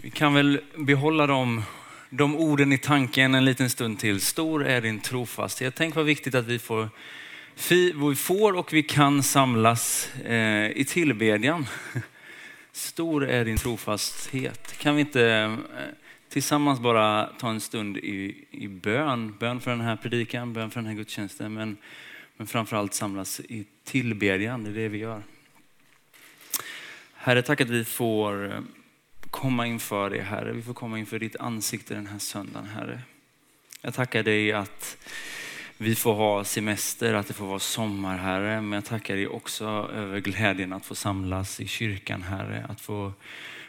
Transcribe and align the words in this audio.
Vi 0.00 0.10
kan 0.10 0.34
väl 0.34 0.60
behålla 0.76 1.26
dem, 1.26 1.62
de 2.10 2.36
orden 2.36 2.72
i 2.72 2.78
tanken 2.78 3.34
en 3.34 3.44
liten 3.44 3.70
stund 3.70 3.98
till. 3.98 4.20
Stor 4.20 4.66
är 4.66 4.80
din 4.80 5.00
trofasthet. 5.00 5.74
Tänk 5.74 5.94
vad 5.94 6.04
viktigt 6.04 6.34
att 6.34 6.46
vi 6.46 6.58
får, 6.58 6.88
vi 7.70 8.14
får 8.16 8.56
och 8.56 8.72
vi 8.72 8.82
kan 8.82 9.22
samlas 9.22 10.10
eh, 10.24 10.70
i 10.70 10.84
tillbedjan. 10.88 11.66
Stor 12.72 13.28
är 13.28 13.44
din 13.44 13.56
trofasthet. 13.56 14.78
Kan 14.78 14.94
vi 14.94 15.00
inte 15.00 15.26
eh, 15.26 15.54
tillsammans 16.28 16.80
bara 16.80 17.26
ta 17.26 17.50
en 17.50 17.60
stund 17.60 17.96
i, 17.96 18.44
i 18.50 18.68
bön? 18.68 19.34
Bön 19.38 19.60
för 19.60 19.70
den 19.70 19.80
här 19.80 19.96
predikan, 19.96 20.52
bön 20.52 20.70
för 20.70 20.80
den 20.80 20.86
här 20.86 20.96
gudstjänsten, 20.96 21.54
men, 21.54 21.76
men 22.36 22.46
framförallt 22.46 22.94
samlas 22.94 23.40
i 23.40 23.66
tillbedjan. 23.84 24.64
Det 24.64 24.70
är 24.70 24.74
det 24.74 24.88
vi 24.88 24.98
gör. 24.98 25.22
Herre, 27.14 27.42
tack 27.42 27.60
att 27.60 27.70
vi 27.70 27.84
får 27.84 28.52
eh, 28.52 28.60
komma 29.36 29.66
inför 29.66 30.10
dig 30.10 30.20
Herre. 30.20 30.52
Vi 30.52 30.62
får 30.62 30.74
komma 30.74 30.98
inför 30.98 31.18
ditt 31.18 31.36
ansikte 31.36 31.94
den 31.94 32.06
här 32.06 32.18
söndagen 32.18 32.68
Herre. 32.68 33.00
Jag 33.80 33.94
tackar 33.94 34.22
dig 34.22 34.52
att 34.52 34.98
vi 35.76 35.94
får 35.94 36.14
ha 36.14 36.44
semester, 36.44 37.14
att 37.14 37.28
det 37.28 37.34
får 37.34 37.46
vara 37.46 37.58
sommar 37.58 38.16
Herre. 38.16 38.60
Men 38.60 38.72
jag 38.72 38.84
tackar 38.84 39.16
dig 39.16 39.28
också 39.28 39.64
över 39.94 40.20
glädjen 40.20 40.72
att 40.72 40.86
få 40.86 40.94
samlas 40.94 41.60
i 41.60 41.66
kyrkan 41.66 42.22
Herre. 42.22 42.66
Att 42.68 42.80
få, 42.80 43.12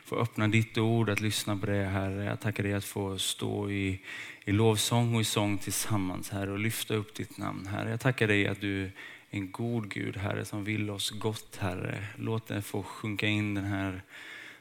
få 0.06 0.16
öppna 0.16 0.48
ditt 0.48 0.78
ord, 0.78 1.10
att 1.10 1.22
lyssna 1.22 1.58
på 1.58 1.66
det 1.66 1.86
Herre. 1.86 2.24
Jag 2.24 2.40
tackar 2.40 2.64
dig 2.64 2.74
att 2.74 2.86
få 2.86 3.18
stå 3.18 3.72
i, 3.72 4.02
i 4.46 4.52
lovsång 4.52 5.16
och 5.16 5.22
i 5.22 5.24
sång 5.24 5.58
tillsammans 5.58 6.30
Herre 6.30 6.52
och 6.52 6.60
lyfta 6.60 6.94
upp 6.94 7.16
ditt 7.16 7.38
namn 7.38 7.68
Herre. 7.68 7.90
Jag 7.90 8.00
tackar 8.00 8.28
dig 8.28 8.48
att 8.48 8.62
du 8.62 8.84
är 8.84 8.92
en 9.30 9.52
god 9.52 9.90
Gud 9.90 10.18
Herre 10.18 10.46
som 10.46 10.64
vill 10.64 10.90
oss 10.90 11.10
gott 11.10 11.58
Herre. 11.60 12.04
Låt 12.16 12.48
det 12.48 12.62
få 12.62 12.84
sjunka 12.84 13.28
in 13.28 13.54
den 13.54 13.66
här 13.66 14.02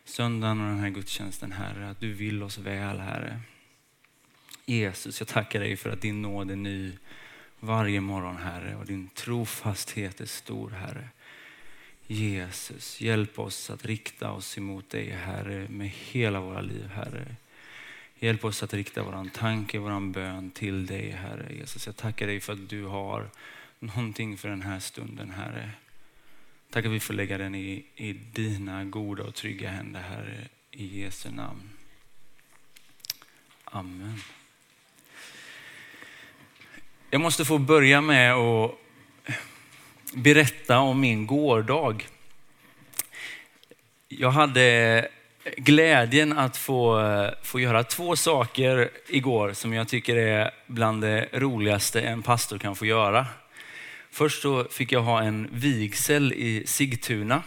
söndagen 0.09 0.61
och 0.61 0.67
den 0.67 0.79
här 0.79 0.89
gudstjänsten 0.89 1.53
Herre, 1.53 1.91
att 1.91 2.01
du 2.01 2.13
vill 2.13 2.43
oss 2.43 2.59
väl 2.59 2.99
Herre. 2.99 3.41
Jesus, 4.67 5.21
jag 5.21 5.29
tackar 5.29 5.61
dig 5.61 5.77
för 5.77 5.91
att 5.91 6.01
din 6.01 6.23
nåd 6.23 6.51
är 6.51 6.57
ny 6.57 6.93
varje 7.61 8.01
morgon 8.01 8.37
Herre 8.37 8.77
och 8.77 8.87
din 8.87 9.09
trofasthet 9.09 10.21
är 10.21 10.27
stor 10.27 10.71
Herre. 10.71 11.09
Jesus, 12.07 13.01
hjälp 13.01 13.39
oss 13.39 13.71
att 13.71 13.85
rikta 13.85 14.31
oss 14.31 14.59
emot 14.59 14.91
dig 14.91 15.11
Herre 15.11 15.69
med 15.69 15.89
hela 15.89 16.41
våra 16.41 16.61
liv 16.61 16.89
Herre. 16.95 17.37
Hjälp 18.19 18.45
oss 18.45 18.63
att 18.63 18.75
rikta 18.75 19.03
vår 19.03 19.29
tanke, 19.29 19.79
vår 19.79 20.13
bön 20.13 20.51
till 20.51 20.87
dig 20.87 21.11
Herre. 21.11 21.55
Jesus, 21.55 21.87
jag 21.87 21.97
tackar 21.97 22.27
dig 22.27 22.41
för 22.41 22.53
att 22.53 22.69
du 22.69 22.85
har 22.85 23.31
någonting 23.79 24.39
för 24.39 24.49
den 24.49 24.63
här 24.63 24.81
stunden 24.81 25.31
Herre. 25.31 25.71
Tack 26.71 26.85
att 26.85 26.93
vi 26.93 27.01
får 27.01 27.15
lägga 27.15 27.39
den 27.39 27.55
i, 27.55 27.85
i 27.97 28.13
dina 28.13 28.85
goda 28.85 29.23
och 29.23 29.35
trygga 29.35 29.71
händer, 29.71 30.01
Herre, 30.01 30.49
i 30.71 31.03
Jesu 31.03 31.31
namn. 31.31 31.71
Amen. 33.65 34.21
Jag 37.11 37.21
måste 37.21 37.45
få 37.45 37.59
börja 37.59 38.01
med 38.01 38.35
att 38.35 38.75
berätta 40.15 40.79
om 40.79 41.01
min 41.01 41.27
gårdag. 41.27 42.09
Jag 44.09 44.31
hade 44.31 45.09
glädjen 45.57 46.39
att 46.39 46.57
få, 46.57 47.03
få 47.43 47.61
göra 47.61 47.85
två 47.85 48.17
saker 48.17 48.91
igår 49.09 49.53
som 49.53 49.73
jag 49.73 49.89
tycker 49.89 50.17
är 50.17 50.51
bland 50.67 51.03
det 51.03 51.29
roligaste 51.33 52.01
en 52.01 52.23
pastor 52.23 52.59
kan 52.59 52.77
få 52.77 52.87
göra. 52.87 53.27
Först 54.17 54.43
så 54.43 54.65
fick 54.65 54.93
jag 54.93 55.03
ha 55.03 55.23
en 55.23 55.49
vigsel 55.53 56.33
i 56.33 56.63
Sigtuna. 56.67 57.43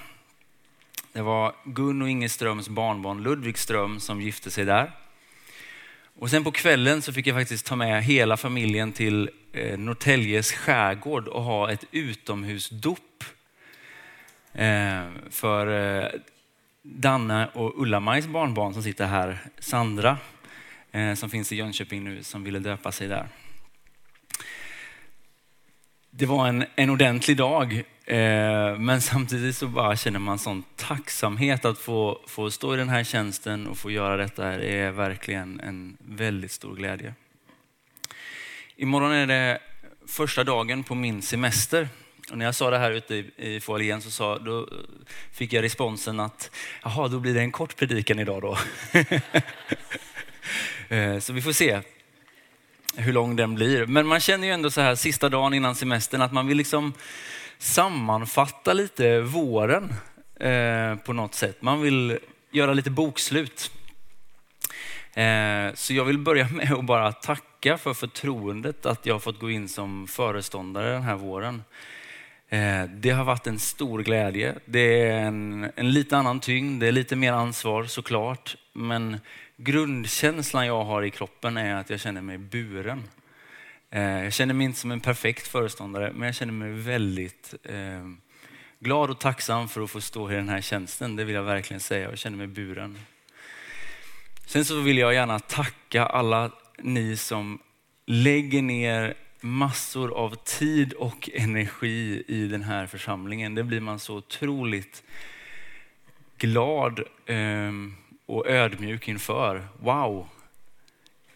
Det 1.14 1.22
var 1.22 1.56
Gun 1.66 2.02
och 2.02 2.10
Inge 2.10 2.30
Ströms 2.30 2.70
barnbarn 2.70 3.24
Ludvig 3.24 3.58
Ström 3.58 4.00
som 4.00 4.22
gifte 4.22 4.52
sig 4.52 4.66
där. 4.66 4.92
Och 6.20 6.30
sen 6.30 6.44
på 6.44 6.52
kvällen 6.52 7.02
så 7.02 7.14
fick 7.14 7.28
jag 7.28 7.36
faktiskt 7.36 7.66
ta 7.66 7.76
med 7.76 8.04
hela 8.04 8.38
familjen 8.38 8.92
till 8.92 9.30
eh, 9.54 9.78
Norrtäljes 9.80 10.52
skärgård 10.52 11.28
och 11.28 11.44
ha 11.44 11.72
ett 11.72 11.86
utomhusdop. 11.92 13.24
Eh, 14.54 15.04
för 15.30 15.68
eh, 15.68 16.08
Danne 16.82 17.48
och 17.54 17.82
Ulla-Majs 17.82 18.28
barnbarn 18.28 18.74
som 18.74 18.84
sitter 18.84 19.06
här, 19.06 19.40
Sandra, 19.60 20.18
som 21.16 21.30
finns 21.30 21.52
i 21.52 21.56
Jönköping 21.56 22.04
nu, 22.04 22.24
som 22.24 22.44
ville 22.44 22.60
döpa 22.60 22.92
sig 22.92 23.08
där 23.08 23.28
det 26.20 26.26
var 26.26 26.48
en, 26.48 26.66
en 26.76 26.90
ordentlig 26.90 27.38
dag, 27.38 27.84
eh, 28.06 28.78
men 28.78 29.02
samtidigt 29.02 29.56
så 29.56 29.68
bara 29.68 29.96
känner 29.96 30.20
man 30.20 30.40
sån 30.40 30.64
tacksamhet 30.76 31.66
att 31.66 31.78
få, 31.78 32.22
få 32.28 32.52
stå 32.52 32.74
i 32.74 32.78
den 32.78 32.90
här 32.90 33.04
tjänsten 33.04 33.68
och 33.68 33.78
få 33.78 33.92
göra 33.92 34.18
detta. 34.18 34.44
Det 34.58 34.78
är 34.78 34.92
verkligen 34.92 35.60
en 35.60 35.98
väldigt 36.00 36.52
stor 36.52 36.76
glädje. 36.76 37.14
Imorgon 38.76 39.12
är 39.12 39.28
det 39.28 39.60
första 40.08 40.44
dagen 40.44 40.84
på 40.84 40.96
min 40.96 41.22
semester. 41.22 41.90
Och 42.32 42.38
när 42.38 42.46
jag 42.46 42.56
sa 42.56 42.70
det 42.70 42.78
här 42.78 42.92
ute 42.92 43.16
i, 43.16 43.32
i 43.38 43.60
foajén 43.60 44.02
så 44.02 44.12
sa, 44.12 44.38
då 44.38 44.68
fick 45.32 45.54
jag 45.54 45.64
responsen 45.64 46.20
att 46.20 46.52
jaha, 46.84 47.08
då 47.08 47.20
blir 47.20 47.34
det 47.34 47.42
en 47.42 47.52
kort 47.52 47.76
predikan 47.76 48.20
idag 48.20 48.42
då. 48.42 48.58
Eh, 50.92 51.20
så 51.20 51.34
vi 51.34 51.42
får 51.42 51.52
se 51.52 51.82
hur 53.00 53.14
lång 53.14 53.36
den 53.36 53.56
blir. 53.56 53.86
Men 53.86 54.08
man 54.08 54.20
känner 54.20 54.48
ju 54.48 54.54
ändå 54.54 54.72
så 54.72 54.82
här 54.82 54.96
sista 54.96 55.30
dagen 55.30 55.54
innan 55.54 55.76
semestern 55.76 56.22
att 56.22 56.32
man 56.32 56.48
vill 56.48 56.58
liksom 56.58 56.94
sammanfatta 57.58 58.74
lite 58.74 59.22
våren 59.22 59.94
eh, 60.40 60.96
på 60.96 61.14
något 61.14 61.36
sätt. 61.36 61.62
Man 61.62 61.82
vill 61.82 62.20
göra 62.52 62.74
lite 62.74 62.90
bokslut. 62.90 63.72
Eh, 65.14 65.74
så 65.74 65.94
jag 65.94 66.06
vill 66.06 66.18
börja 66.18 66.48
med 66.54 66.72
att 66.72 66.86
bara 66.86 67.12
tacka 67.12 67.78
för 67.78 67.94
förtroendet 67.94 68.86
att 68.86 69.06
jag 69.06 69.16
har 69.16 69.20
fått 69.20 69.40
gå 69.40 69.50
in 69.50 69.68
som 69.68 70.08
föreståndare 70.08 70.92
den 70.92 71.04
här 71.04 71.16
våren. 71.16 71.64
Eh, 72.50 72.84
det 72.84 73.10
har 73.10 73.24
varit 73.24 73.48
en 73.48 73.60
stor 73.60 74.00
glädje. 74.00 74.56
Det 74.66 75.02
är 75.02 75.20
en, 75.20 75.72
en 75.76 75.92
lite 75.92 76.18
annan 76.18 76.40
tyngd, 76.40 76.82
det 76.82 76.88
är 76.88 76.92
lite 76.92 77.16
mer 77.16 77.34
ansvar 77.34 77.84
såklart. 77.84 78.56
Men 78.74 79.18
grundkänslan 79.60 80.68
jag 80.68 80.84
har 80.84 81.04
i 81.04 81.10
kroppen 81.10 81.58
är 81.58 81.76
att 81.76 81.90
jag 81.90 82.00
känner 82.00 82.22
mig 82.22 82.38
buren. 82.38 83.04
Eh, 83.90 84.24
jag 84.24 84.34
känner 84.34 84.54
mig 84.54 84.66
inte 84.66 84.80
som 84.80 84.92
en 84.92 85.00
perfekt 85.00 85.48
föreståndare, 85.48 86.12
men 86.16 86.26
jag 86.26 86.36
känner 86.36 86.54
mig 86.54 86.72
väldigt 86.72 87.54
eh, 87.64 88.10
glad 88.80 89.10
och 89.10 89.20
tacksam 89.20 89.70
för 89.70 89.82
att 89.82 89.92
få 89.92 90.02
stå 90.02 90.32
i 90.32 90.36
den 90.36 90.50
här 90.50 90.62
tjänsten. 90.62 91.16
Det 91.16 91.24
vill 91.24 91.36
jag 91.36 91.44
verkligen 91.44 91.80
säga. 91.80 92.10
Jag 92.10 92.18
känner 92.18 92.38
mig 92.38 92.48
buren. 92.48 93.00
Sen 94.46 94.66
så 94.66 94.80
vill 94.80 94.98
jag 94.98 95.14
gärna 95.14 95.40
tacka 95.40 96.06
alla 96.06 96.52
ni 96.78 97.18
som 97.18 97.60
lägger 98.06 98.62
ner 98.62 99.14
massor 99.42 100.14
av 100.14 100.36
tid 100.36 100.94
och 100.94 101.30
energi 101.34 102.24
i 102.28 102.48
den 102.48 102.64
här 102.64 102.88
församlingen. 102.88 103.56
Det 103.56 103.64
blir 103.64 103.82
man 103.82 104.00
så 104.00 104.16
otroligt 104.16 105.04
glad 106.38 107.00
eh, 107.26 107.72
och 108.30 108.48
ödmjuk 108.48 109.08
inför. 109.08 109.68
Wow, 109.80 110.28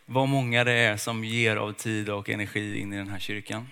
vad 0.05 0.27
många 0.27 0.63
det 0.63 0.71
är 0.71 0.97
som 0.97 1.23
ger 1.23 1.55
av 1.55 1.73
tid 1.73 2.09
och 2.09 2.29
energi 2.29 2.79
in 2.79 2.93
i 2.93 2.97
den 2.97 3.07
här 3.07 3.19
kyrkan. 3.19 3.69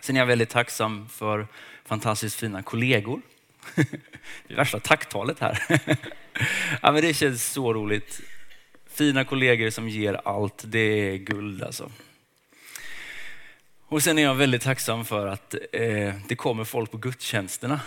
Sen 0.00 0.16
är 0.16 0.20
jag 0.20 0.26
väldigt 0.26 0.48
tacksam 0.48 1.08
för 1.08 1.46
fantastiskt 1.84 2.40
fina 2.40 2.62
kollegor. 2.62 3.20
Det 4.46 4.52
är 4.52 4.56
värsta 4.56 4.80
tacktalet 4.80 5.38
här. 5.38 5.58
Ja, 6.82 6.92
men 6.92 7.02
det 7.02 7.14
känns 7.14 7.44
så 7.44 7.74
roligt. 7.74 8.20
Fina 8.86 9.24
kollegor 9.24 9.70
som 9.70 9.88
ger 9.88 10.20
allt, 10.24 10.64
det 10.66 10.78
är 10.78 11.16
guld 11.16 11.62
alltså. 11.62 11.90
Och 13.86 14.02
sen 14.02 14.18
är 14.18 14.22
jag 14.22 14.34
väldigt 14.34 14.62
tacksam 14.62 15.04
för 15.04 15.26
att 15.26 15.54
eh, 15.72 16.14
det 16.28 16.36
kommer 16.36 16.64
folk 16.64 16.90
på 16.90 16.96
gudstjänsterna. 16.96 17.80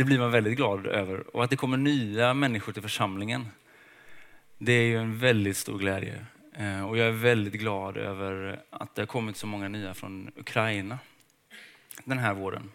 Det 0.00 0.04
blir 0.04 0.18
man 0.18 0.30
väldigt 0.30 0.56
glad 0.56 0.86
över. 0.86 1.36
Och 1.36 1.44
att 1.44 1.50
det 1.50 1.56
kommer 1.56 1.76
nya 1.76 2.34
människor 2.34 2.72
till 2.72 2.82
församlingen. 2.82 3.48
Det 4.58 4.72
är 4.72 4.82
ju 4.82 4.96
en 4.96 5.18
väldigt 5.18 5.56
stor 5.56 5.78
glädje. 5.78 6.26
Eh, 6.56 6.88
och 6.88 6.98
jag 6.98 7.06
är 7.06 7.12
väldigt 7.12 7.52
glad 7.52 7.96
över 7.96 8.62
att 8.70 8.94
det 8.94 9.02
har 9.02 9.06
kommit 9.06 9.36
så 9.36 9.46
många 9.46 9.68
nya 9.68 9.94
från 9.94 10.30
Ukraina 10.36 10.98
den 12.04 12.18
här 12.18 12.34
våren. 12.34 12.70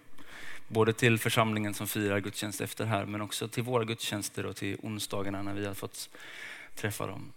Både 0.68 0.94
till 0.94 1.20
församlingen 1.20 1.74
som 1.74 1.88
firar 1.88 2.20
gudstjänst 2.20 2.62
efter 2.62 2.86
här, 2.86 3.06
men 3.06 3.22
också 3.22 3.48
till 3.48 3.64
våra 3.64 3.84
gudstjänster 3.84 4.46
och 4.46 4.56
till 4.56 4.78
onsdagarna 4.84 5.42
när 5.42 5.54
vi 5.54 5.66
har 5.66 5.74
fått 5.74 6.10
träffa 6.76 7.08
dem. 7.08 7.34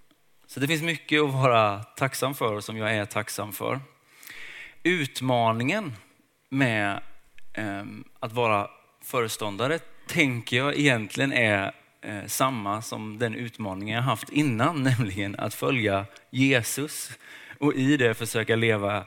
Så 0.47 0.61
det 0.61 0.67
finns 0.67 0.83
mycket 0.83 1.23
att 1.23 1.33
vara 1.33 1.83
tacksam 1.83 2.35
för 2.35 2.55
och 2.55 2.65
som 2.65 2.77
jag 2.77 2.95
är 2.95 3.05
tacksam 3.05 3.53
för. 3.53 3.81
Utmaningen 4.83 5.93
med 6.49 7.01
ehm, 7.53 8.05
att 8.21 8.33
vara 8.33 8.71
föreståndare 9.03 9.79
tänker 10.07 10.57
jag 10.57 10.77
egentligen 10.77 11.33
är 11.33 11.73
eh, 12.01 12.27
samma 12.27 12.83
som 12.83 13.19
den 13.19 13.35
utmaning 13.35 13.91
jag 13.91 14.03
haft 14.03 14.31
innan, 14.31 14.83
nämligen 14.99 15.37
att 15.39 15.55
följa 15.55 16.07
Jesus 16.31 17.11
och 17.59 17.75
i 17.75 17.97
det 17.97 18.15
försöka 18.15 18.57
leva 18.57 19.05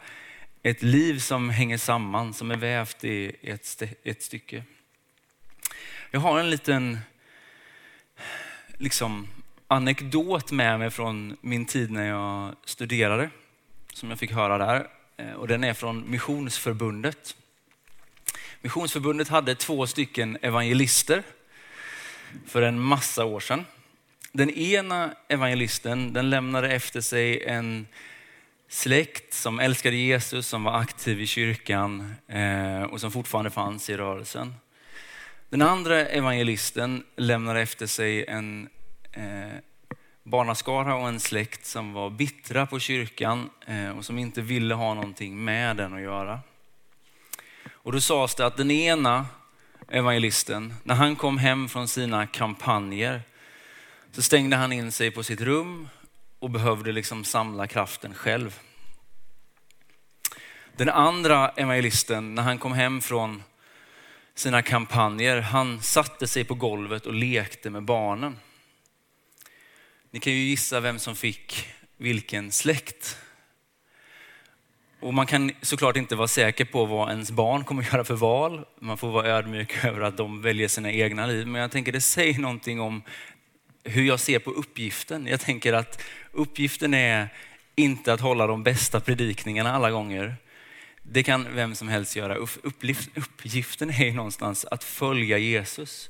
ett 0.64 0.84
liv 0.84 1.20
som 1.20 1.50
hänger 1.50 1.78
samman, 1.78 2.34
som 2.34 2.52
är 2.52 2.58
vävt 2.58 3.04
i 3.04 3.36
ett, 3.42 3.82
ett 4.04 4.24
stycke. 4.24 4.64
Jag 6.12 6.20
har 6.20 6.40
en 6.40 6.50
liten, 6.50 7.00
liksom 8.78 9.28
anekdot 9.68 10.52
med 10.52 10.80
mig 10.80 10.90
från 10.90 11.38
min 11.42 11.66
tid 11.66 11.92
när 11.92 12.08
jag 12.08 12.56
studerade, 12.66 13.30
som 13.94 14.10
jag 14.10 14.20
fick 14.20 14.32
höra 14.32 14.58
där. 14.58 14.88
Eh, 15.18 15.34
och 15.34 15.48
den 15.48 15.64
är 15.64 15.74
från 15.74 16.12
Missionsförbundet. 16.12 17.36
Missionsförbundet 18.64 19.28
hade 19.28 19.56
två 19.56 19.88
stycken 19.88 20.38
evangelister 20.42 21.24
för 22.48 22.62
en 22.62 22.80
massa 22.80 23.26
år 23.26 23.40
sedan. 23.40 23.66
Den 24.32 24.50
ena 24.50 25.14
evangelisten 25.28 26.14
den 26.14 26.30
lämnade 26.30 26.72
efter 26.72 27.02
sig 27.02 27.44
en 27.44 27.88
släkt 28.68 29.34
som 29.34 29.60
älskade 29.60 29.96
Jesus, 29.96 30.48
som 30.48 30.64
var 30.64 30.80
aktiv 30.80 31.22
i 31.22 31.28
kyrkan 31.28 32.16
eh, 32.28 32.84
och 32.84 33.02
som 33.02 33.12
fortfarande 33.12 33.52
fanns 33.52 33.90
i 33.90 33.98
rörelsen. 33.98 34.54
Den 35.50 35.62
andra 35.62 36.06
evangelisten 36.06 37.04
lämnade 37.16 37.62
efter 37.62 37.88
sig 37.88 38.26
en 38.26 38.70
eh, 39.12 39.58
barnaskara 40.24 40.96
och 40.96 41.08
en 41.08 41.20
släkt 41.20 41.66
som 41.66 41.94
var 41.94 42.10
bittra 42.10 42.66
på 42.66 42.80
kyrkan 42.80 43.50
eh, 43.68 43.98
och 43.98 44.06
som 44.06 44.18
inte 44.18 44.42
ville 44.42 44.74
ha 44.74 44.94
någonting 44.94 45.44
med 45.44 45.78
den 45.78 45.94
att 45.94 46.02
göra. 46.02 46.40
Och 47.84 47.92
då 47.92 48.02
sades 48.02 48.36
det 48.36 48.46
att 48.46 48.58
den 48.58 48.72
ena 48.72 49.26
evangelisten, 49.88 50.74
när 50.84 50.96
han 50.96 51.16
kom 51.16 51.38
hem 51.38 51.70
från 51.70 51.88
sina 51.88 52.28
kampanjer, 52.28 53.22
så 54.12 54.22
stängde 54.22 54.56
han 54.56 54.72
in 54.72 54.92
sig 54.92 55.12
på 55.12 55.24
sitt 55.24 55.42
rum 55.42 55.88
och 56.40 56.50
behövde 56.50 56.92
liksom 56.92 57.24
samla 57.24 57.68
kraften 57.68 58.14
själv. 58.14 58.60
Den 60.78 60.90
andra 60.90 61.50
evangelisten, 61.50 62.36
när 62.36 62.44
han 62.44 62.58
kom 62.58 62.74
hem 62.74 63.02
från 63.02 63.44
sina 64.36 64.62
kampanjer, 64.62 65.42
han 65.42 65.82
satte 65.82 66.28
sig 66.28 66.44
på 66.44 66.56
golvet 66.56 67.06
och 67.06 67.14
lekte 67.14 67.70
med 67.70 67.84
barnen. 67.84 68.38
Ni 70.12 70.20
kan 70.20 70.34
ju 70.34 70.40
gissa 70.40 70.80
vem 70.80 71.00
som 71.00 71.16
fick 71.16 71.70
vilken 71.98 72.52
släkt. 72.52 73.18
Och 75.02 75.14
man 75.14 75.26
kan 75.26 75.52
såklart 75.62 75.98
inte 75.98 76.16
vara 76.16 76.28
säker 76.28 76.66
på 76.66 76.86
vad 76.86 77.10
ens 77.10 77.32
barn 77.32 77.64
kommer 77.64 77.84
att 77.84 77.88
göra 77.94 78.04
för 78.04 78.16
val. 78.16 78.66
Man 78.80 78.98
får 78.98 79.12
vara 79.12 79.28
ödmjuk 79.28 79.84
över 79.86 80.02
att 80.02 80.18
de 80.18 80.42
väljer 80.42 80.68
sina 80.68 80.92
egna 80.92 81.26
liv. 81.26 81.48
Men 81.48 81.62
jag 81.62 81.72
tänker 81.72 81.92
det 81.92 82.02
säger 82.02 82.40
någonting 82.40 82.80
om 82.80 83.02
hur 83.84 84.04
jag 84.04 84.20
ser 84.20 84.40
på 84.40 84.52
uppgiften. 84.52 85.28
Jag 85.28 85.40
tänker 85.40 85.74
att 85.74 86.02
uppgiften 86.32 86.94
är 86.94 87.30
inte 87.76 88.14
att 88.14 88.22
hålla 88.22 88.48
de 88.48 88.64
bästa 88.64 89.00
predikningarna 89.00 89.72
alla 89.72 89.92
gånger. 89.92 90.36
Det 91.04 91.24
kan 91.24 91.56
vem 91.56 91.76
som 91.76 91.88
helst 91.88 92.16
göra. 92.16 92.36
Uppgiften 93.16 93.90
är 93.90 94.12
någonstans 94.12 94.66
att 94.66 94.84
följa 94.84 95.38
Jesus 95.38 96.10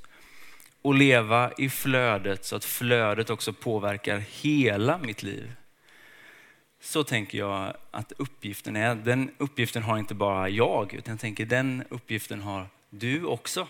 och 0.81 0.95
leva 0.95 1.51
i 1.57 1.69
flödet 1.69 2.45
så 2.45 2.55
att 2.55 2.65
flödet 2.65 3.29
också 3.29 3.53
påverkar 3.53 4.23
hela 4.41 4.97
mitt 4.97 5.23
liv. 5.23 5.51
Så 6.81 7.03
tänker 7.03 7.37
jag 7.37 7.73
att 7.91 8.11
uppgiften 8.17 8.75
är. 8.75 8.95
Den 8.95 9.31
uppgiften 9.37 9.83
har 9.83 9.97
inte 9.97 10.13
bara 10.13 10.49
jag, 10.49 10.93
utan 10.93 11.11
jag 11.13 11.19
tänker 11.19 11.45
den 11.45 11.83
uppgiften 11.89 12.41
har 12.41 12.67
du 12.89 13.25
också. 13.25 13.67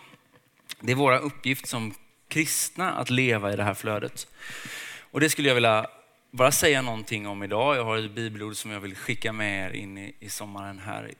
Det 0.79 0.91
är 0.91 0.95
vår 0.95 1.17
uppgift 1.17 1.67
som 1.67 1.93
kristna 2.27 2.91
att 2.91 3.09
leva 3.09 3.53
i 3.53 3.55
det 3.55 3.63
här 3.63 3.73
flödet. 3.73 4.27
Och 5.11 5.19
det 5.19 5.29
skulle 5.29 5.47
jag 5.47 5.55
vilja 5.55 5.87
bara 6.31 6.51
säga 6.51 6.81
någonting 6.81 7.27
om 7.27 7.43
idag. 7.43 7.77
Jag 7.77 7.83
har 7.83 7.97
ett 7.97 8.11
bibelord 8.11 8.55
som 8.55 8.71
jag 8.71 8.79
vill 8.79 8.95
skicka 8.95 9.33
med 9.33 9.65
er 9.65 9.75
in 9.75 9.97
i, 9.97 10.15
i 10.19 10.29
sommaren 10.29 10.79
här 10.79 11.11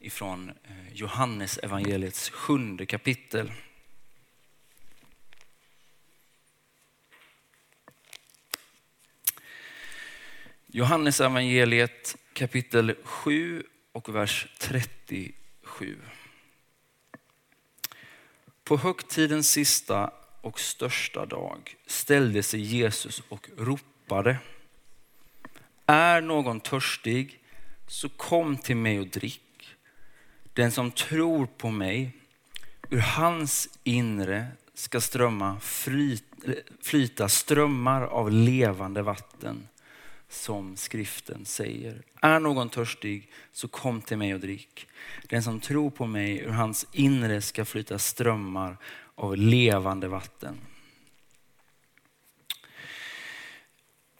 ifrån 0.00 0.48
eh, 0.48 0.92
Johannes 0.92 1.58
evangeliets 1.58 2.30
sjunde 2.30 2.86
kapitel. 2.86 3.52
Johannes 10.72 11.20
evangeliet 11.20 12.16
kapitel 12.32 12.94
7 13.04 13.62
och 13.92 14.14
vers 14.14 14.46
37. 14.58 15.98
På 18.64 18.76
högtidens 18.76 19.50
sista 19.50 20.10
och 20.40 20.60
största 20.60 21.26
dag 21.26 21.76
ställde 21.86 22.42
sig 22.42 22.60
Jesus 22.60 23.22
och 23.28 23.48
ropade. 23.56 24.38
Är 25.86 26.20
någon 26.20 26.60
törstig 26.60 27.38
så 27.86 28.08
kom 28.08 28.56
till 28.56 28.76
mig 28.76 29.00
och 29.00 29.06
drick. 29.06 29.76
Den 30.52 30.72
som 30.72 30.90
tror 30.90 31.46
på 31.46 31.70
mig, 31.70 32.16
ur 32.90 33.00
hans 33.00 33.68
inre 33.84 34.46
ska 34.74 35.00
strömma 35.00 35.60
flyta 36.80 37.28
strömmar 37.28 38.02
av 38.02 38.30
levande 38.30 39.02
vatten 39.02 39.66
som 40.30 40.76
skriften 40.76 41.44
säger. 41.44 42.02
Är 42.20 42.40
någon 42.40 42.68
törstig 42.68 43.30
så 43.52 43.68
kom 43.68 44.02
till 44.02 44.16
mig 44.16 44.34
och 44.34 44.40
drick. 44.40 44.86
Den 45.28 45.42
som 45.42 45.60
tror 45.60 45.90
på 45.90 46.06
mig, 46.06 46.38
ur 46.38 46.50
hans 46.50 46.86
inre 46.92 47.42
ska 47.42 47.64
flyta 47.64 47.98
strömmar 47.98 48.76
av 49.14 49.36
levande 49.36 50.08
vatten. 50.08 50.58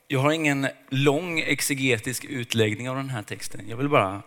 Jag 0.09 0.21
har 0.21 0.33
ingen 0.33 0.69
lång 0.89 1.41
exegetisk 1.41 2.25
utläggning 2.25 2.91
av 2.91 2.97
den 2.97 3.11
här 3.11 3.23
texten. 3.23 3.69
Jag 3.69 3.77
vill 3.77 3.89
bara 3.89 4.23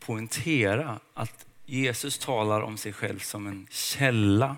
poängtera 0.00 1.00
att 1.14 1.46
Jesus 1.66 2.18
talar 2.18 2.60
om 2.60 2.76
sig 2.76 2.92
själv 2.92 3.18
som 3.18 3.46
en 3.46 3.66
källa. 3.70 4.56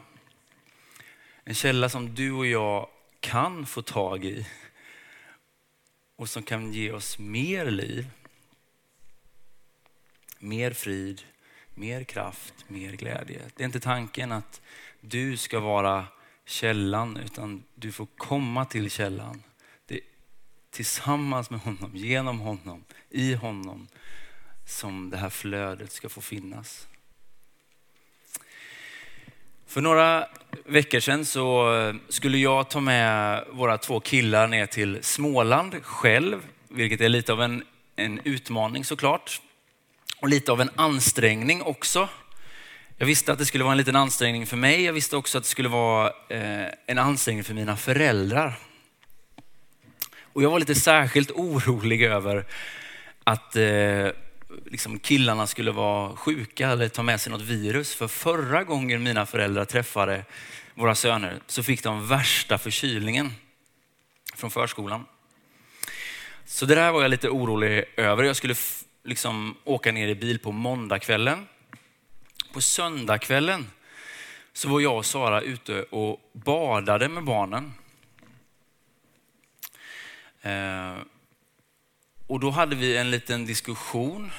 En 1.44 1.54
källa 1.54 1.88
som 1.88 2.14
du 2.14 2.32
och 2.32 2.46
jag 2.46 2.88
kan 3.20 3.66
få 3.66 3.82
tag 3.82 4.24
i 4.24 4.46
och 6.22 6.28
som 6.28 6.42
kan 6.42 6.72
ge 6.72 6.92
oss 6.92 7.19
mer 7.19 7.70
liv, 7.70 8.10
mer 10.38 10.70
frid, 10.72 11.22
mer 11.74 12.04
kraft, 12.04 12.54
mer 12.69 12.92
glädje. 12.92 13.40
Det 13.56 13.62
är 13.62 13.64
inte 13.64 13.80
tanken 13.80 14.32
att 14.32 14.60
du 15.00 15.36
ska 15.36 15.60
vara 15.60 16.06
källan, 16.44 17.16
utan 17.16 17.64
du 17.74 17.92
får 17.92 18.06
komma 18.16 18.64
till 18.64 18.90
källan. 18.90 19.42
Det 19.86 19.94
är 19.94 20.00
tillsammans 20.70 21.50
med 21.50 21.60
honom, 21.60 21.90
genom 21.96 22.40
honom, 22.40 22.84
i 23.10 23.34
honom 23.34 23.88
som 24.66 25.10
det 25.10 25.16
här 25.16 25.30
flödet 25.30 25.92
ska 25.92 26.08
få 26.08 26.20
finnas. 26.20 26.88
För 29.72 29.80
några 29.80 30.26
veckor 30.64 31.00
sedan 31.00 31.24
så 31.24 31.74
eh, 31.74 31.94
skulle 32.08 32.38
jag 32.38 32.70
ta 32.70 32.80
med 32.80 33.44
våra 33.52 33.78
två 33.78 34.00
killar 34.00 34.46
ner 34.48 34.66
till 34.66 34.98
Småland 35.02 35.84
själv, 35.84 36.41
vilket 36.69 37.00
är 37.00 37.08
lite 37.08 37.32
av 37.32 37.43
en, 37.43 37.64
en 37.96 38.20
utmaning 38.24 38.84
såklart. 38.84 39.41
Och 40.20 40.29
lite 40.29 40.52
av 40.52 40.60
en 40.60 40.70
ansträngning 40.76 41.62
också. 41.62 42.08
Jag 42.96 43.06
visste 43.06 43.32
att 43.32 43.38
det 43.38 43.46
skulle 43.46 43.64
vara 43.64 43.72
en 43.72 43.79
liten 43.79 43.96
ansträngning 43.96 44.46
för 44.46 44.56
mig. 44.56 44.82
Jag 44.84 44.93
visste 44.93 45.17
också 45.17 45.38
att 45.38 45.44
det 45.44 45.50
skulle 45.50 45.69
vara 45.69 46.12
eh, 46.29 46.67
en 46.86 46.98
ansträngning 46.98 47.44
för 47.44 47.55
mina 47.55 47.76
föräldrar. 47.76 48.58
Och 50.32 50.43
jag 50.43 50.50
var 50.50 50.58
lite 50.58 50.74
särskilt 50.74 51.31
orolig 51.31 52.02
över 52.02 52.44
att 53.24 53.56
eh, 53.56 54.08
liksom 54.66 54.98
killarna 54.98 55.46
skulle 55.46 55.70
vara 55.70 56.16
sjuka 56.16 56.68
eller 56.68 56.88
ta 56.88 57.02
med 57.02 57.20
sig 57.20 57.32
något 57.32 57.42
virus. 57.42 57.94
För 57.94 58.08
förra 58.08 58.64
gången 58.64 59.02
mina 59.02 59.26
föräldrar 59.26 59.64
träffade 59.64 60.24
våra 60.74 60.94
söner 60.94 61.40
så 61.46 61.62
fick 61.62 61.82
de 61.82 62.08
värsta 62.08 62.58
förkylningen 62.58 63.32
från 64.34 64.50
förskolan. 64.50 65.04
Så 66.44 66.66
det 66.66 66.74
där 66.74 66.92
var 66.92 67.02
jag 67.02 67.10
lite 67.10 67.28
orolig 67.28 67.84
över. 67.96 68.24
Jag 68.24 68.36
skulle 68.36 68.54
liksom 69.04 69.56
åka 69.64 69.92
ner 69.92 70.08
i 70.08 70.14
bil 70.14 70.38
på 70.38 70.52
måndagskvällen 70.52 71.46
på 72.52 72.60
söndagskvällen 72.60 73.70
så 74.52 74.68
var 74.68 74.80
jag 74.80 74.96
och 74.96 75.06
Sara 75.06 75.40
ute 75.40 75.82
och 75.82 76.30
badade 76.32 77.08
med 77.08 77.24
barnen. 77.24 77.74
Eh, 80.42 80.96
och 82.32 82.41
då 82.41 82.51
hade 82.51 82.77
vi 82.77 82.96
en 82.96 83.10
liten 83.10 83.46
diskussion. 83.46 84.31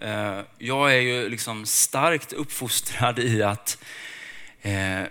Eh, 0.00 0.40
jag 0.58 0.94
är 0.94 1.00
ju 1.00 1.28
liksom 1.28 1.66
starkt 1.66 2.32
uppfostrad 2.32 3.18
i 3.18 3.42
att 3.42 3.84
eh, 4.62 5.02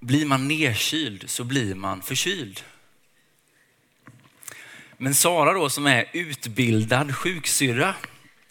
blir 0.00 0.26
man 0.26 0.48
nedkyld 0.48 1.30
så 1.30 1.44
blir 1.44 1.74
man 1.74 2.02
förkyld. 2.02 2.60
Men 4.96 5.14
Sara 5.14 5.52
då 5.52 5.70
som 5.70 5.86
är 5.86 6.04
utbildad 6.12 7.16
sjuksyrra 7.16 7.94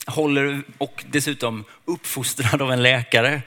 håller 0.06 0.64
och 0.78 1.04
dessutom 1.12 1.64
uppfostrad 1.86 2.62
av 2.62 2.72
en 2.72 2.84
läkare, 2.84 3.42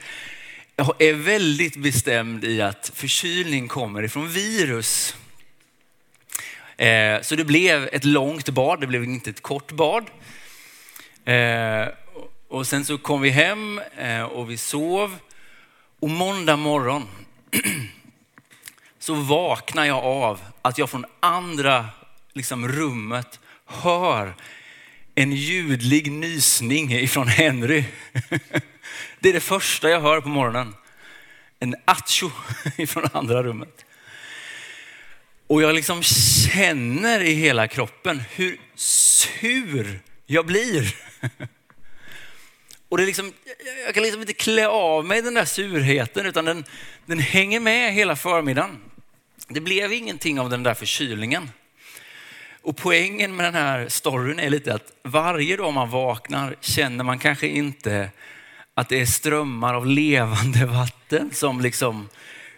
är 0.99 1.13
väldigt 1.13 1.75
bestämd 1.75 2.43
i 2.43 2.61
att 2.61 2.91
förkylning 2.95 3.67
kommer 3.67 4.03
ifrån 4.03 4.29
virus. 4.29 5.15
Eh, 6.77 7.21
så 7.21 7.35
det 7.35 7.43
blev 7.43 7.89
ett 7.91 8.03
långt 8.03 8.49
bad, 8.49 8.81
det 8.81 8.87
blev 8.87 9.03
inte 9.03 9.29
ett 9.29 9.41
kort 9.41 9.71
bad. 9.71 10.09
Eh, 11.25 11.87
och 12.47 12.67
sen 12.67 12.85
så 12.85 12.97
kom 12.97 13.21
vi 13.21 13.29
hem 13.29 13.81
eh, 13.97 14.23
och 14.23 14.51
vi 14.51 14.57
sov. 14.57 15.17
Och 15.99 16.09
måndag 16.09 16.55
morgon 16.55 17.07
så 18.99 19.13
vaknar 19.13 19.85
jag 19.85 20.03
av 20.03 20.39
att 20.61 20.77
jag 20.77 20.89
från 20.89 21.05
andra 21.19 21.85
liksom, 22.33 22.67
rummet 22.67 23.39
hör 23.65 24.33
en 25.15 25.31
ljudlig 25.31 26.11
nysning 26.11 26.91
ifrån 26.91 27.27
Henry. 27.27 27.83
Det 29.19 29.29
är 29.29 29.33
det 29.33 29.39
första 29.39 29.89
jag 29.89 30.01
hör 30.01 30.21
på 30.21 30.29
morgonen. 30.29 30.75
En 31.59 31.75
attjo 31.85 32.31
ifrån 32.77 33.03
andra 33.13 33.43
rummet. 33.43 33.84
Och 35.47 35.61
jag 35.61 35.75
liksom 35.75 36.03
känner 36.03 37.19
i 37.19 37.33
hela 37.33 37.67
kroppen 37.67 38.21
hur 38.35 38.59
sur 38.75 39.99
jag 40.25 40.45
blir. 40.45 40.95
Och 42.89 42.97
det 42.97 43.03
är 43.03 43.07
liksom, 43.07 43.33
jag 43.85 43.93
kan 43.93 44.03
liksom 44.03 44.21
inte 44.21 44.33
klä 44.33 44.67
av 44.67 45.05
mig 45.05 45.21
den 45.21 45.33
där 45.33 45.45
surheten 45.45 46.25
utan 46.25 46.45
den, 46.45 46.63
den 47.05 47.19
hänger 47.19 47.59
med 47.59 47.93
hela 47.93 48.15
förmiddagen. 48.15 48.81
Det 49.47 49.59
blev 49.59 49.93
ingenting 49.93 50.39
av 50.39 50.49
den 50.49 50.63
där 50.63 50.73
förkylningen. 50.73 51.49
Och 52.61 52.77
poängen 52.77 53.35
med 53.35 53.45
den 53.45 53.53
här 53.53 53.89
storyn 53.89 54.39
är 54.39 54.49
lite 54.49 54.73
att 54.73 54.91
varje 55.03 55.57
dag 55.57 55.73
man 55.73 55.89
vaknar 55.89 56.55
känner 56.61 57.03
man 57.03 57.19
kanske 57.19 57.47
inte 57.47 58.09
att 58.73 58.89
det 58.89 59.01
är 59.01 59.05
strömmar 59.05 59.73
av 59.73 59.87
levande 59.87 60.65
vatten 60.65 61.29
som 61.33 61.61
liksom 61.61 62.09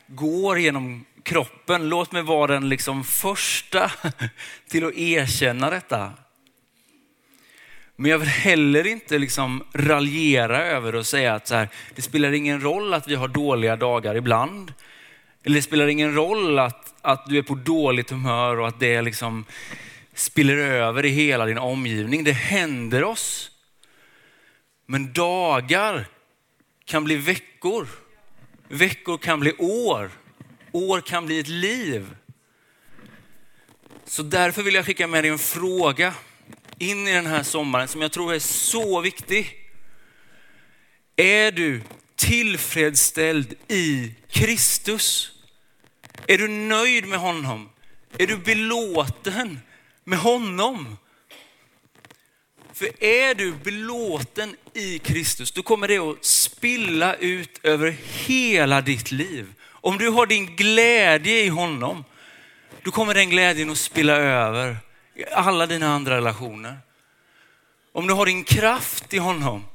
går 0.08 0.60
genom 0.60 1.06
kroppen. 1.28 1.90
Låt 1.90 2.12
mig 2.12 2.22
vara 2.22 2.54
den 2.54 2.70
liksom 2.70 3.04
första 3.04 3.92
till 4.68 4.86
att 4.86 4.94
erkänna 4.94 5.70
detta. 5.70 6.14
Men 7.96 8.12
jag 8.12 8.18
vill 8.18 8.28
heller 8.28 8.88
inte 8.88 9.18
liksom 9.18 9.64
raljera 9.74 10.66
över 10.66 10.96
och 10.96 11.06
säga 11.06 11.36
att 11.36 11.48
så 11.48 11.56
här, 11.56 11.70
det 11.96 12.02
spelar 12.02 12.32
ingen 12.32 12.62
roll 12.62 12.94
att 12.94 13.08
vi 13.08 13.16
har 13.16 13.28
dåliga 13.28 13.76
dagar 13.76 14.16
ibland. 14.16 14.74
Eller 15.44 15.56
det 15.56 15.62
spelar 15.62 15.88
ingen 15.88 16.16
roll 16.16 16.60
att, 16.60 16.94
att 17.02 17.26
du 17.26 17.38
är 17.38 17.42
på 17.42 17.56
dåligt 17.56 18.10
humör 18.10 18.60
och 18.60 18.68
att 18.68 18.80
det 18.80 19.02
liksom 19.02 19.46
spiller 20.14 20.58
över 20.58 21.06
i 21.06 21.10
hela 21.10 21.46
din 21.46 21.58
omgivning. 21.58 22.24
Det 22.24 22.32
händer 22.32 23.04
oss. 23.04 23.52
Men 24.86 25.14
dagar 25.14 26.06
kan 26.86 27.04
bli 27.04 27.16
veckor. 27.16 27.88
Veckor 28.68 29.18
kan 29.18 29.40
bli 29.40 29.54
år. 29.58 30.12
År 30.78 31.02
kan 31.02 31.26
bli 31.26 31.40
ett 31.40 31.48
liv. 31.48 32.16
Så 34.06 34.24
därför 34.24 34.64
vill 34.64 34.74
jag 34.74 34.86
skicka 34.86 35.08
med 35.08 35.24
dig 35.24 35.32
en 35.32 35.40
fråga 35.40 36.14
in 36.78 37.08
i 37.08 37.14
den 37.14 37.26
här 37.26 37.44
sommaren 37.44 37.88
som 37.88 38.02
jag 38.02 38.12
tror 38.12 38.34
är 38.34 38.40
så 38.40 39.02
viktig. 39.02 39.70
Är 41.16 41.52
du 41.52 41.82
tillfredsställd 42.16 43.54
i 43.68 44.16
Kristus? 44.30 45.32
Är 46.28 46.38
du 46.38 46.48
nöjd 46.48 47.08
med 47.08 47.20
honom? 47.20 47.70
Är 48.18 48.28
du 48.28 48.38
belåten 48.38 49.60
med 50.04 50.20
honom? 50.20 50.98
För 52.74 53.04
är 53.04 53.36
du 53.36 53.52
belåten 53.52 54.56
i 54.74 55.00
Kristus, 55.00 55.52
då 55.52 55.64
kommer 55.64 55.88
det 55.88 55.98
att 55.98 56.26
spilla 56.26 57.16
ut 57.16 57.60
över 57.64 57.96
hela 58.28 58.82
ditt 58.82 59.12
liv. 59.12 59.54
Om 59.82 59.98
du 59.98 60.10
har 60.10 60.26
din 60.26 60.56
glädje 60.56 61.44
i 61.44 61.48
honom, 61.48 62.04
då 62.82 62.92
kommer 62.92 63.14
den 63.14 63.30
glädjen 63.30 63.70
att 63.70 63.78
spilla 63.78 64.16
över 64.16 64.78
i 65.16 65.26
alla 65.26 65.66
dina 65.66 65.88
andra 65.88 66.18
relationer. 66.18 66.78
Om 67.92 68.08
du 68.08 68.14
har 68.14 68.26
din 68.26 68.44
kraft 68.44 69.14
i 69.14 69.18
honom, 69.18 69.66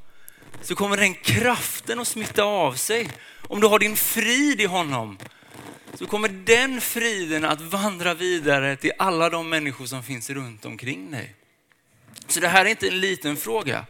så 0.63 0.75
kommer 0.75 0.97
den 0.97 1.15
kraften 1.15 2.01
att 2.01 2.09
smitta 2.09 2.45
av 2.45 2.75
sig. 2.75 3.09
Om 3.49 3.61
du 3.61 3.67
har 3.67 3.79
din 3.79 3.97
frid 3.97 4.61
i 4.61 4.65
honom, 4.65 5.19
så 5.95 6.07
kommer 6.07 6.29
den 6.29 6.81
friden 6.81 7.45
att 7.45 7.61
vandra 7.61 8.15
vidare 8.15 8.77
till 8.77 8.93
alla 8.99 9.31
de 9.31 9.49
människor 9.49 9.87
som 9.87 10.03
finns 10.03 10.31
runt 10.31 10.65
omkring 10.65 11.11
dig. 11.11 11.35
Så 12.27 12.41
det 12.41 12.49
här 12.49 12.65
är 12.65 12.69
inte 12.69 12.89
en 12.89 13.01
liten 13.01 13.37
fråga. 13.37 13.87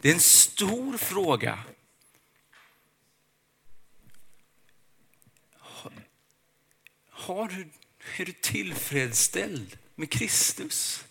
Det 0.00 0.08
är 0.08 0.14
en 0.14 0.20
stor 0.20 0.96
fråga. 0.96 1.58
Har 7.20 7.48
du, 7.48 7.68
är 8.16 8.24
du 8.26 8.32
tillfredsställd 8.32 9.78
med 9.94 10.10
Kristus? 10.10 11.04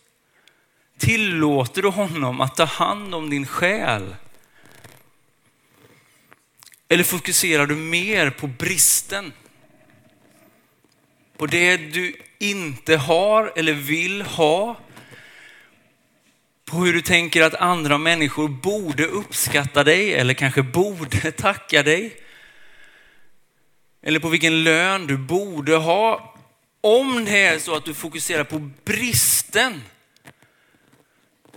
Tillåter 0.98 1.82
du 1.82 1.88
honom 1.88 2.42
att 2.42 2.56
ta 2.56 2.66
hand 2.66 3.16
om 3.16 3.30
din 3.30 3.48
själ? 3.48 4.16
Eller 6.88 7.04
fokuserar 7.04 7.68
du 7.68 7.76
mer 7.76 8.30
på 8.30 8.48
bristen? 8.48 9.34
På 11.38 11.46
det 11.46 11.78
du 11.78 12.16
inte 12.40 12.98
har 12.98 13.54
eller 13.56 13.74
vill 13.74 14.22
ha? 14.22 14.80
På 16.66 16.78
hur 16.78 16.94
du 16.94 17.02
tänker 17.02 17.42
att 17.42 17.56
andra 17.56 17.98
människor 17.98 18.48
borde 18.48 19.06
uppskatta 19.06 19.84
dig 19.84 20.14
eller 20.14 20.34
kanske 20.34 20.64
borde 20.64 21.32
tacka 21.38 21.84
dig? 21.84 22.29
Eller 24.02 24.20
på 24.20 24.30
vilken 24.30 24.64
lön 24.64 25.08
du 25.08 25.18
borde 25.18 25.76
ha? 25.76 26.36
Om 26.82 27.26
det 27.26 27.40
är 27.40 27.60
så 27.60 27.76
att 27.76 27.86
du 27.86 27.94
fokuserar 27.94 28.44
på 28.44 28.70
bristen 28.86 29.82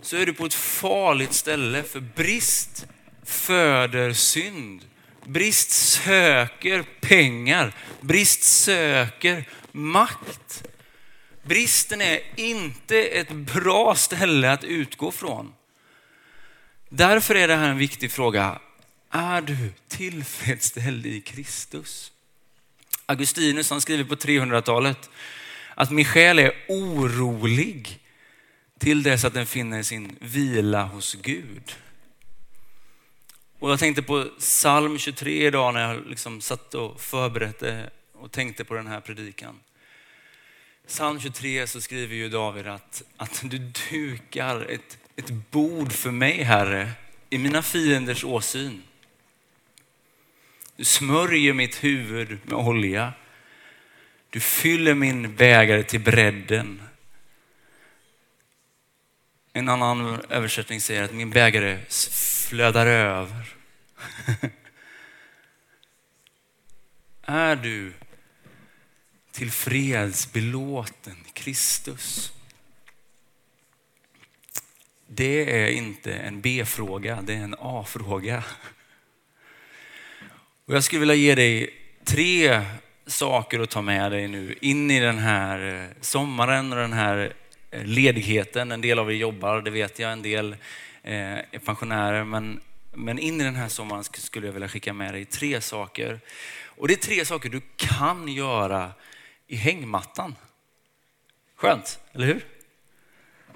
så 0.02 0.16
är 0.16 0.26
du 0.26 0.32
på 0.32 0.46
ett 0.46 0.54
farligt 0.54 1.32
ställe 1.32 1.82
för 1.82 2.00
brist 2.00 2.86
föder 3.24 4.12
synd. 4.12 4.84
Brist 5.24 5.70
söker 5.70 6.84
pengar. 7.00 7.74
Brist 8.00 8.42
söker 8.42 9.48
makt. 9.72 10.64
Bristen 11.42 12.00
är 12.00 12.20
inte 12.36 12.98
ett 12.98 13.30
bra 13.30 13.94
ställe 13.94 14.52
att 14.52 14.64
utgå 14.64 15.10
från. 15.10 15.52
Därför 16.88 17.34
är 17.34 17.48
det 17.48 17.56
här 17.56 17.68
en 17.68 17.78
viktig 17.78 18.12
fråga. 18.12 18.60
Är 19.10 19.40
du 19.40 19.72
tillfredsställd 19.88 21.06
i 21.06 21.20
Kristus? 21.20 22.11
Augustinus 23.06 23.70
han 23.70 23.80
skriver 23.80 24.04
på 24.04 24.14
300-talet 24.14 25.10
att 25.74 25.90
min 25.90 26.04
själ 26.04 26.38
är 26.38 26.52
orolig 26.68 27.98
till 28.78 29.02
dess 29.02 29.24
att 29.24 29.34
den 29.34 29.46
finner 29.46 29.82
sin 29.82 30.16
vila 30.20 30.82
hos 30.82 31.14
Gud. 31.14 31.76
Och 33.58 33.70
jag 33.70 33.78
tänkte 33.78 34.02
på 34.02 34.24
psalm 34.38 34.98
23 34.98 35.46
idag 35.46 35.74
när 35.74 35.80
jag 35.88 36.06
liksom 36.06 36.40
satt 36.40 36.74
och 36.74 37.00
förberedde 37.00 37.90
och 38.12 38.32
tänkte 38.32 38.64
på 38.64 38.74
den 38.74 38.86
här 38.86 39.00
predikan. 39.00 39.60
Psalm 40.86 41.20
23 41.20 41.66
så 41.66 41.80
skriver 41.80 42.14
ju 42.14 42.28
David 42.28 42.66
att, 42.66 43.02
att 43.16 43.42
du 43.44 43.58
dukar 43.90 44.60
ett, 44.60 44.98
ett 45.16 45.30
bord 45.30 45.92
för 45.92 46.10
mig, 46.10 46.42
Herre, 46.42 46.90
i 47.30 47.38
mina 47.38 47.62
fienders 47.62 48.24
åsyn. 48.24 48.82
Du 50.82 50.86
smörjer 50.86 51.52
mitt 51.52 51.84
huvud 51.84 52.38
med 52.44 52.58
olja. 52.58 53.12
Du 54.30 54.40
fyller 54.40 54.94
min 54.94 55.36
bägare 55.36 55.82
till 55.82 56.00
bredden. 56.00 56.82
En 59.52 59.68
annan 59.68 60.20
översättning 60.28 60.80
säger 60.80 61.02
att 61.02 61.14
min 61.14 61.30
bägare 61.30 61.78
flödar 62.48 62.86
över. 62.86 63.54
Är 67.22 67.56
du 67.56 67.92
tillfreds, 69.32 70.32
belåten 70.32 71.16
Kristus? 71.32 72.32
Det 75.06 75.62
är 75.62 75.70
inte 75.70 76.14
en 76.14 76.40
B-fråga, 76.40 77.22
det 77.22 77.34
är 77.34 77.42
en 77.42 77.56
A-fråga. 77.58 78.44
Och 80.66 80.74
jag 80.74 80.84
skulle 80.84 81.00
vilja 81.00 81.14
ge 81.14 81.34
dig 81.34 81.74
tre 82.04 82.62
saker 83.06 83.60
att 83.60 83.70
ta 83.70 83.82
med 83.82 84.12
dig 84.12 84.28
nu 84.28 84.54
in 84.60 84.90
i 84.90 85.00
den 85.00 85.18
här 85.18 85.82
eh, 85.82 85.88
sommaren 86.00 86.72
och 86.72 86.78
den 86.78 86.92
här 86.92 87.32
eh, 87.70 87.84
ledigheten. 87.84 88.72
En 88.72 88.80
del 88.80 88.98
av 88.98 89.10
er 89.10 89.14
jobbar, 89.14 89.60
det 89.60 89.70
vet 89.70 89.98
jag. 89.98 90.12
En 90.12 90.22
del 90.22 90.52
eh, 91.02 91.38
är 91.38 91.58
pensionärer. 91.64 92.24
Men, 92.24 92.60
men 92.92 93.18
in 93.18 93.40
i 93.40 93.44
den 93.44 93.56
här 93.56 93.68
sommaren 93.68 94.04
skulle 94.04 94.46
jag 94.46 94.52
vilja 94.52 94.68
skicka 94.68 94.92
med 94.92 95.14
dig 95.14 95.24
tre 95.24 95.60
saker. 95.60 96.20
Och 96.64 96.88
det 96.88 96.94
är 96.94 97.02
tre 97.06 97.24
saker 97.24 97.48
du 97.48 97.60
kan 97.76 98.28
göra 98.28 98.92
i 99.46 99.56
hängmattan. 99.56 100.34
Skönt, 101.56 102.00
eller 102.12 102.26
hur? 102.26 102.44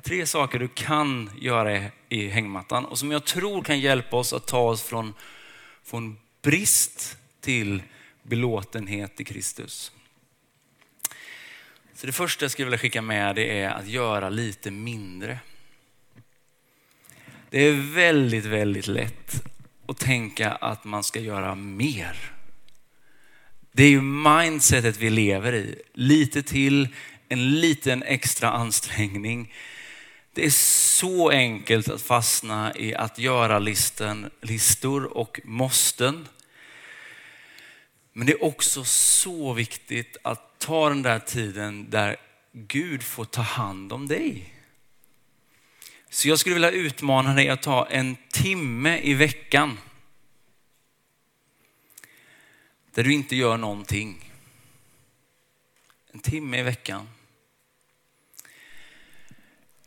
Tre 0.03 0.27
saker 0.27 0.59
du 0.59 0.69
kan 0.69 1.31
göra 1.41 1.83
i 2.09 2.29
hängmattan 2.29 2.85
och 2.85 2.99
som 2.99 3.11
jag 3.11 3.25
tror 3.25 3.63
kan 3.63 3.81
hjälpa 3.81 4.17
oss 4.17 4.33
att 4.33 4.47
ta 4.47 4.61
oss 4.61 4.83
från, 4.83 5.15
från 5.85 6.19
brist 6.47 7.19
till 7.41 7.83
belåtenhet 8.23 9.21
i 9.21 9.25
Kristus. 9.25 9.93
Så 11.95 12.07
det 12.07 12.13
första 12.13 12.45
jag 12.45 12.51
skulle 12.51 12.67
vilja 12.67 12.79
skicka 12.79 13.03
med 13.03 13.37
det 13.37 13.61
är 13.61 13.71
att 13.71 13.89
göra 13.89 14.29
lite 14.29 14.71
mindre. 14.71 15.39
Det 17.51 17.61
är 17.61 17.95
väldigt, 17.95 18.45
väldigt 18.45 18.87
lätt 18.87 19.45
att 19.87 19.99
tänka 19.99 20.53
att 20.53 20.85
man 20.85 21.05
ska 21.05 21.21
göra 21.21 21.55
mer. 21.55 22.33
Det 23.73 23.83
är 23.85 23.91
ju 23.91 24.03
mindsetet 24.03 24.97
vi 24.97 25.11
lever 25.11 25.53
i. 25.53 25.83
Lite 25.95 26.43
till, 26.43 26.89
en 27.29 27.61
liten 27.61 28.03
extra 28.03 28.51
ansträngning. 28.51 29.53
Det 30.33 30.45
är 30.47 30.51
så 30.51 31.31
enkelt 31.31 31.89
att 31.89 32.03
fastna 32.03 32.77
i 32.77 32.95
att 32.95 33.19
göra 33.19 33.59
listen, 33.59 34.31
listor 34.41 35.17
och 35.17 35.41
måsten. 35.45 36.27
Men 38.19 38.27
det 38.27 38.33
är 38.33 38.45
också 38.45 38.85
så 38.85 39.53
viktigt 39.53 40.17
att 40.23 40.59
ta 40.59 40.89
den 40.89 41.03
där 41.03 41.19
tiden 41.19 41.91
där 41.91 42.17
Gud 42.53 43.03
får 43.03 43.25
ta 43.25 43.43
hand 43.43 43.93
om 43.93 44.09
dig. 44.09 44.55
Så 46.11 46.29
jag 46.29 46.39
skulle 46.39 46.55
vilja 46.55 46.71
utmana 46.71 47.35
dig 47.35 47.49
att 47.49 47.63
ta 47.63 47.87
en 47.87 48.17
timme 48.31 49.01
i 49.03 49.15
veckan 49.15 49.79
där 52.95 53.05
du 53.05 53.13
inte 53.13 53.37
gör 53.37 53.57
någonting. 53.57 54.33
En 56.13 56.21
timme 56.21 56.59
i 56.61 56.63
veckan. 56.63 57.09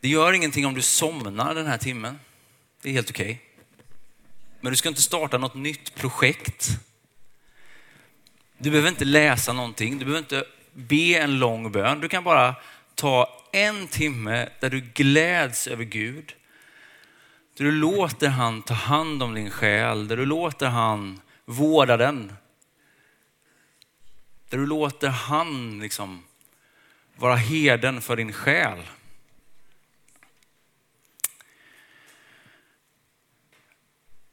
Det 0.00 0.08
gör 0.08 0.32
ingenting 0.32 0.66
om 0.66 0.74
du 0.74 0.82
somnar 0.82 1.54
den 1.54 1.66
här 1.66 1.78
timmen. 1.78 2.18
Det 2.82 2.88
är 2.88 2.92
helt 2.92 3.10
okej. 3.10 3.24
Okay. 3.24 3.38
Men 4.60 4.72
du 4.72 4.76
ska 4.76 4.88
inte 4.88 5.02
starta 5.02 5.38
något 5.38 5.54
nytt 5.54 5.94
projekt. 5.94 6.80
Du 8.62 8.70
behöver 8.70 8.88
inte 8.88 9.04
läsa 9.04 9.52
någonting. 9.52 9.98
Du 9.98 10.04
behöver 10.04 10.18
inte 10.18 10.44
be 10.72 11.14
en 11.14 11.38
lång 11.38 11.72
bön. 11.72 12.00
Du 12.00 12.08
kan 12.08 12.24
bara 12.24 12.54
ta 12.94 13.46
en 13.52 13.88
timme 13.88 14.48
där 14.60 14.70
du 14.70 14.80
gläds 14.80 15.66
över 15.66 15.84
Gud. 15.84 16.34
Där 17.56 17.64
du 17.64 17.70
låter 17.70 18.28
han 18.28 18.62
ta 18.62 18.74
hand 18.74 19.22
om 19.22 19.34
din 19.34 19.50
själ, 19.50 20.08
där 20.08 20.16
du 20.16 20.26
låter 20.26 20.66
han 20.66 21.20
vårda 21.44 21.96
den. 21.96 22.32
Där 24.48 24.58
du 24.58 24.66
låter 24.66 25.08
han 25.08 25.80
liksom 25.80 26.24
vara 27.16 27.36
herden 27.36 28.00
för 28.00 28.16
din 28.16 28.32
själ. 28.32 28.82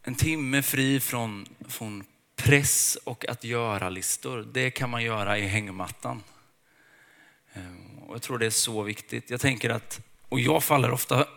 En 0.04 0.16
timme 0.16 0.62
fri 0.62 1.00
från, 1.00 1.46
från 1.68 2.04
press 2.38 2.98
och 3.04 3.26
att 3.30 3.44
göra-listor, 3.44 4.48
det 4.54 4.72
kan 4.72 4.90
man 4.90 5.04
göra 5.04 5.38
i 5.38 5.48
hängmattan. 5.48 6.24
Ehm, 7.54 8.00
och 8.08 8.16
jag 8.16 8.22
tror 8.22 8.38
det 8.38 8.46
är 8.46 8.50
så 8.50 8.84
viktigt. 8.84 9.30
Jag 9.30 9.42
tänker 9.42 9.70
att, 9.70 10.00
och 10.30 10.40
jag 10.40 10.64
faller 10.64 10.92
ofta 10.92 11.28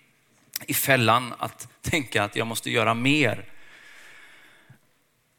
i 0.66 0.74
fällan 0.74 1.34
att 1.38 1.68
tänka 1.82 2.24
att 2.24 2.36
jag 2.36 2.46
måste 2.46 2.70
göra 2.70 2.94
mer. 2.94 3.44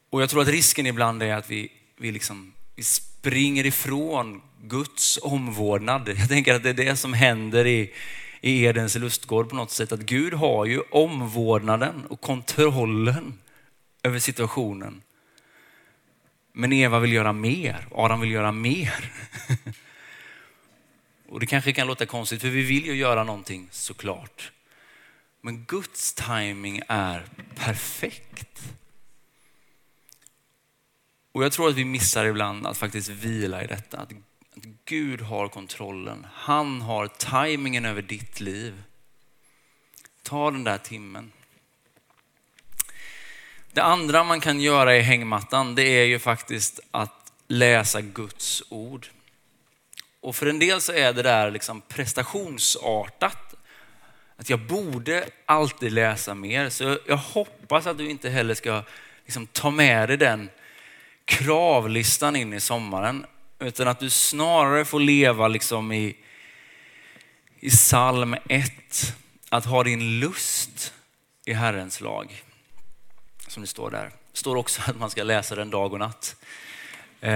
Och 0.10 0.22
jag 0.22 0.30
tror 0.30 0.42
att 0.42 0.48
risken 0.48 0.86
ibland 0.86 1.24
är 1.24 1.34
att 1.34 1.50
vi, 1.50 1.72
vi, 1.98 2.12
liksom, 2.12 2.54
vi 2.76 2.84
springer 2.84 3.66
ifrån 3.66 4.42
Guds 4.62 5.20
omvårdnad. 5.22 6.10
Jag 6.10 6.30
tänker 6.30 6.54
att 6.54 6.64
det 6.64 6.70
är 6.70 6.74
det 6.74 6.96
som 6.96 7.14
händer 7.14 7.68
i, 7.68 7.94
i 8.42 8.64
Edens 8.64 8.96
lustgård 8.96 9.50
på 9.50 9.56
något 9.56 9.72
sätt. 9.72 9.92
Att 9.92 10.00
Gud 10.00 10.34
har 10.34 10.66
ju 10.66 10.82
omvårdnaden 10.92 12.06
och 12.06 12.22
kontrollen 12.22 13.40
över 14.08 14.20
situationen. 14.20 15.02
Men 16.52 16.74
Eva 16.74 17.00
vill 17.00 17.14
göra 17.14 17.34
mer, 17.34 17.88
Adam 17.92 18.20
vill 18.20 18.32
göra 18.32 18.52
mer. 18.52 19.12
Och 21.30 21.40
det 21.40 21.46
kanske 21.46 21.74
kan 21.74 21.88
låta 21.88 22.06
konstigt 22.06 22.42
för 22.42 22.50
vi 22.50 22.62
vill 22.62 22.86
ju 22.86 22.96
göra 22.96 23.24
någonting 23.24 23.68
såklart. 23.72 24.52
Men 25.42 25.64
Guds 25.64 26.14
timing 26.14 26.82
är 26.88 27.26
perfekt. 27.56 28.74
Och 31.32 31.44
jag 31.44 31.52
tror 31.52 31.70
att 31.70 31.76
vi 31.76 31.86
missar 31.86 32.26
ibland 32.26 32.68
att 32.68 32.78
faktiskt 32.78 33.10
vila 33.10 33.64
i 33.64 33.68
detta. 33.68 33.98
Att, 33.98 34.12
att 34.56 34.66
Gud 34.86 35.22
har 35.22 35.48
kontrollen. 35.48 36.28
Han 36.34 36.82
har 36.82 37.08
tajmingen 37.08 37.86
över 37.86 38.02
ditt 38.02 38.40
liv. 38.40 38.84
Ta 40.24 40.52
den 40.52 40.64
där 40.64 40.78
timmen. 40.78 41.32
Det 43.78 43.84
andra 43.84 44.24
man 44.24 44.40
kan 44.40 44.60
göra 44.60 44.98
i 44.98 45.02
hängmattan, 45.02 45.76
det 45.76 45.84
är 45.84 46.04
ju 46.04 46.20
faktiskt 46.20 46.80
att 46.92 47.32
läsa 47.48 48.02
Guds 48.02 48.64
ord. 48.70 49.08
Och 50.22 50.36
för 50.36 50.46
en 50.46 50.60
del 50.60 50.82
så 50.82 50.94
är 50.94 51.14
det 51.14 51.22
där 51.22 51.52
liksom 51.52 51.82
prestationsartat. 51.82 53.56
Att 54.38 54.50
jag 54.50 54.60
borde 54.60 55.30
alltid 55.46 55.92
läsa 55.92 56.34
mer. 56.34 56.70
Så 56.70 56.98
jag 57.08 57.18
hoppas 57.18 57.88
att 57.88 57.98
du 57.98 58.10
inte 58.10 58.30
heller 58.30 58.54
ska 58.54 58.84
liksom 59.26 59.48
ta 59.48 59.70
med 59.70 60.10
dig 60.10 60.18
den 60.18 60.50
kravlistan 61.26 62.36
in 62.36 62.54
i 62.54 62.60
sommaren. 62.60 63.26
Utan 63.60 63.88
att 63.88 64.00
du 64.00 64.10
snarare 64.10 64.86
får 64.86 65.00
leva 65.00 65.48
liksom 65.48 65.92
i, 65.92 66.16
i 67.60 67.70
psalm 67.70 68.36
1. 68.50 68.72
Att 69.50 69.66
ha 69.66 69.84
din 69.84 70.20
lust 70.20 70.94
i 71.46 71.54
Herrens 71.54 72.02
lag. 72.02 72.44
Som 73.48 73.62
det 73.62 73.68
står 73.68 73.92
där. 73.92 74.12
Det 74.32 74.38
står 74.38 74.56
också 74.56 74.82
att 74.86 75.00
man 75.00 75.10
ska 75.10 75.24
läsa 75.24 75.56
den 75.56 75.70
dag 75.70 75.94
och 75.94 76.00
natt. 76.00 76.36
Eh, 77.22 77.32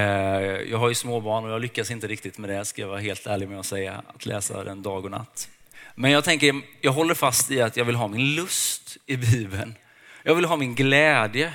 jag 0.69 0.77
har 0.77 0.89
ju 0.89 0.95
småbarn 0.95 1.43
och 1.45 1.51
jag 1.51 1.61
lyckas 1.61 1.91
inte 1.91 2.07
riktigt 2.07 2.37
med 2.37 2.49
det, 2.49 2.65
ska 2.65 2.81
jag 2.81 2.89
vara 2.89 2.99
helt 2.99 3.27
ärlig 3.27 3.49
med 3.49 3.59
att 3.59 3.65
säga, 3.65 4.03
att 4.15 4.25
läsa 4.25 4.63
den 4.63 4.81
dag 4.81 5.05
och 5.05 5.11
natt. 5.11 5.49
Men 5.95 6.11
jag 6.11 6.23
tänker, 6.23 6.61
jag 6.81 6.91
håller 6.91 7.13
fast 7.13 7.51
i 7.51 7.61
att 7.61 7.77
jag 7.77 7.85
vill 7.85 7.95
ha 7.95 8.07
min 8.07 8.35
lust 8.35 8.97
i 9.05 9.17
Bibeln. 9.17 9.75
Jag 10.23 10.35
vill 10.35 10.45
ha 10.45 10.55
min 10.55 10.75
glädje. 10.75 11.53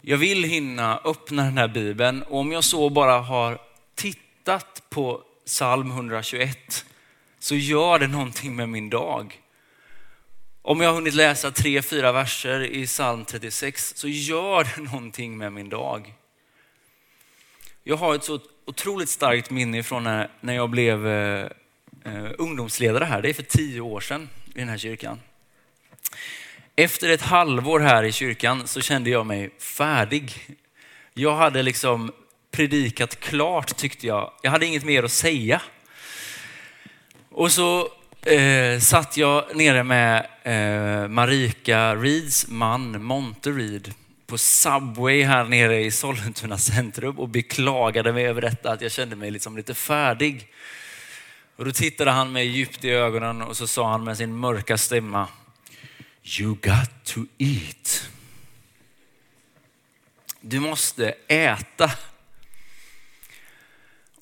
Jag 0.00 0.16
vill 0.16 0.44
hinna 0.44 1.00
öppna 1.04 1.42
den 1.42 1.58
här 1.58 1.68
Bibeln 1.68 2.22
och 2.22 2.38
om 2.38 2.52
jag 2.52 2.64
så 2.64 2.90
bara 2.90 3.18
har 3.18 3.58
tittat 3.94 4.82
på 4.90 5.22
psalm 5.46 5.90
121 5.90 6.84
så 7.38 7.54
gör 7.54 7.98
det 7.98 8.06
någonting 8.06 8.56
med 8.56 8.68
min 8.68 8.90
dag. 8.90 9.40
Om 10.66 10.80
jag 10.80 10.88
har 10.88 10.94
hunnit 10.94 11.14
läsa 11.14 11.50
tre, 11.50 11.82
fyra 11.82 12.12
verser 12.12 12.60
i 12.60 12.86
psalm 12.86 13.24
36 13.24 13.92
så 13.96 14.08
gör 14.08 14.64
det 14.64 14.82
någonting 14.82 15.38
med 15.38 15.52
min 15.52 15.68
dag. 15.68 16.14
Jag 17.82 17.96
har 17.96 18.14
ett 18.14 18.24
så 18.24 18.40
otroligt 18.64 19.08
starkt 19.08 19.50
minne 19.50 19.82
från 19.82 20.04
när, 20.04 20.30
när 20.40 20.54
jag 20.54 20.70
blev 20.70 21.06
eh, 21.06 21.48
eh, 22.04 22.30
ungdomsledare 22.38 23.04
här. 23.04 23.22
Det 23.22 23.28
är 23.28 23.34
för 23.34 23.42
tio 23.42 23.80
år 23.80 24.00
sedan 24.00 24.28
i 24.54 24.58
den 24.58 24.68
här 24.68 24.78
kyrkan. 24.78 25.20
Efter 26.76 27.08
ett 27.08 27.22
halvår 27.22 27.80
här 27.80 28.02
i 28.02 28.12
kyrkan 28.12 28.66
så 28.66 28.80
kände 28.80 29.10
jag 29.10 29.26
mig 29.26 29.50
färdig. 29.58 30.56
Jag 31.14 31.36
hade 31.36 31.62
liksom 31.62 32.12
predikat 32.50 33.20
klart 33.20 33.76
tyckte 33.76 34.06
jag. 34.06 34.32
Jag 34.42 34.50
hade 34.50 34.66
inget 34.66 34.84
mer 34.84 35.02
att 35.02 35.12
säga. 35.12 35.62
Och 37.30 37.52
så 37.52 37.88
eh, 38.26 38.80
satt 38.80 39.16
jag 39.16 39.56
nere 39.56 39.84
med 39.84 40.26
eh, 40.42 41.08
Marika 41.08 41.94
Reeds 41.94 42.48
man 42.48 43.04
Monte 43.04 43.50
Reed 43.50 43.94
på 44.26 44.38
Subway 44.38 45.22
här 45.22 45.44
nere 45.44 45.80
i 45.80 45.90
Sollentuna 45.90 46.58
centrum 46.58 47.18
och 47.18 47.28
beklagade 47.28 48.12
mig 48.12 48.26
över 48.26 48.40
detta, 48.40 48.72
att 48.72 48.80
jag 48.80 48.92
kände 48.92 49.16
mig 49.16 49.30
liksom 49.30 49.56
lite 49.56 49.74
färdig. 49.74 50.48
Och 51.56 51.64
då 51.64 51.72
tittade 51.72 52.10
han 52.10 52.32
mig 52.32 52.46
djupt 52.46 52.84
i 52.84 52.90
ögonen 52.90 53.42
och 53.42 53.56
så 53.56 53.66
sa 53.66 53.90
han 53.90 54.04
med 54.04 54.16
sin 54.16 54.36
mörka 54.36 54.78
stämma, 54.78 55.28
You 56.40 56.48
got 56.48 57.04
to 57.04 57.20
eat. 57.38 58.10
Du 60.40 60.60
måste 60.60 61.14
äta. 61.28 61.90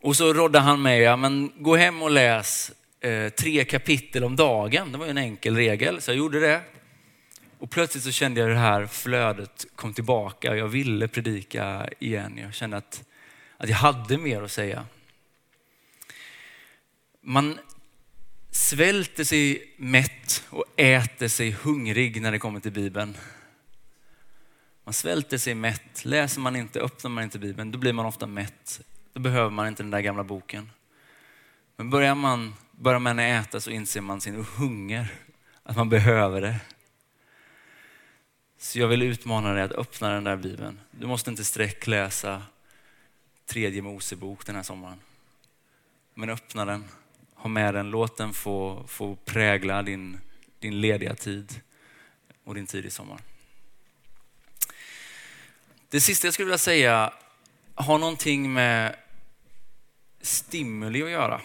Och 0.01 0.17
så 0.17 0.33
rådde 0.33 0.59
han 0.59 0.83
mig, 0.83 1.01
ja, 1.01 1.17
men 1.17 1.53
gå 1.57 1.77
hem 1.77 2.03
och 2.03 2.11
läs 2.11 2.73
eh, 3.03 3.29
tre 3.29 3.65
kapitel 3.65 4.25
om 4.25 4.37
dagen. 4.37 4.93
Det 4.93 4.99
var 4.99 5.05
ju 5.05 5.11
en 5.11 5.19
enkel 5.19 5.57
regel, 5.57 6.01
så 6.01 6.11
jag 6.11 6.19
gjorde 6.19 6.41
det. 6.41 6.63
Och 7.59 7.71
plötsligt 7.71 8.05
så 8.05 8.11
kände 8.11 8.41
jag 8.41 8.51
det 8.51 8.57
här 8.57 8.87
flödet 8.87 9.67
kom 9.75 9.95
tillbaka. 9.95 10.57
Jag 10.57 10.69
ville 10.69 11.09
predika 11.09 11.89
igen. 11.99 12.39
Jag 12.39 12.55
kände 12.55 12.77
att, 12.77 13.05
att 13.57 13.69
jag 13.69 13.77
hade 13.77 14.19
mer 14.19 14.43
att 14.43 14.51
säga. 14.51 14.87
Man 17.21 17.59
svälter 18.51 19.25
sig 19.25 19.75
mätt 19.77 20.45
och 20.51 20.65
äter 20.77 21.29
sig 21.29 21.51
hungrig 21.51 22.23
när 22.23 22.33
det 22.33 22.39
kommer 22.39 22.61
till 22.61 22.73
Bibeln. 22.73 23.17
Man 24.85 24.93
svälter 24.93 25.39
sig 25.39 25.55
mätt. 25.55 26.05
Läser 26.05 26.41
man 26.41 26.57
inte, 26.57 26.81
öppnar 26.81 27.11
man 27.11 27.25
inte 27.25 27.39
Bibeln, 27.39 27.71
då 27.71 27.79
blir 27.79 27.93
man 27.93 28.07
ofta 28.07 28.27
mätt. 28.27 28.81
Då 29.13 29.21
behöver 29.21 29.51
man 29.51 29.69
inte 29.69 29.83
den 29.83 29.91
där 29.91 30.01
gamla 30.01 30.25
boken. 30.25 30.71
Men 31.77 31.91
börjar 31.91 32.15
man, 32.15 32.55
börjar 32.83 32.99
man 32.99 33.19
äta 33.19 33.61
så 33.61 33.71
inser 33.71 34.01
man 34.01 34.21
sin 34.21 34.45
hunger, 34.57 35.15
att 35.63 35.77
man 35.77 35.89
behöver 35.89 36.41
det. 36.41 36.61
Så 38.59 38.79
jag 38.79 38.89
vill 38.89 39.03
utmana 39.03 39.53
dig 39.53 39.63
att 39.63 39.73
öppna 39.73 40.09
den 40.09 40.25
där 40.25 40.37
bibeln. 40.37 40.81
Du 40.91 41.07
måste 41.07 41.31
inte 41.31 41.45
sträckläsa 41.45 42.43
tredje 43.47 43.83
Mosebok 43.83 44.47
den 44.47 44.57
här 44.57 44.63
sommaren. 44.63 45.01
Men 46.15 46.31
öppna 46.31 46.65
den, 46.65 46.85
ha 47.35 47.49
med 47.49 47.75
den, 47.75 47.91
låt 47.91 48.17
den 48.17 48.33
få, 48.33 48.85
få 48.89 49.17
prägla 49.17 49.83
din, 49.83 50.21
din 50.59 50.81
lediga 50.81 51.15
tid 51.15 51.61
och 52.45 52.55
din 52.55 52.67
tid 52.67 52.87
i 52.87 52.91
sommar. 52.91 53.21
Det 55.89 56.01
sista 56.01 56.27
jag 56.27 56.35
skulle 56.35 56.47
vilja 56.47 56.59
säga 56.59 57.13
har 57.75 57.99
någonting 57.99 58.53
med 58.53 58.97
stimuli 60.21 61.03
att 61.03 61.11
göra. 61.11 61.41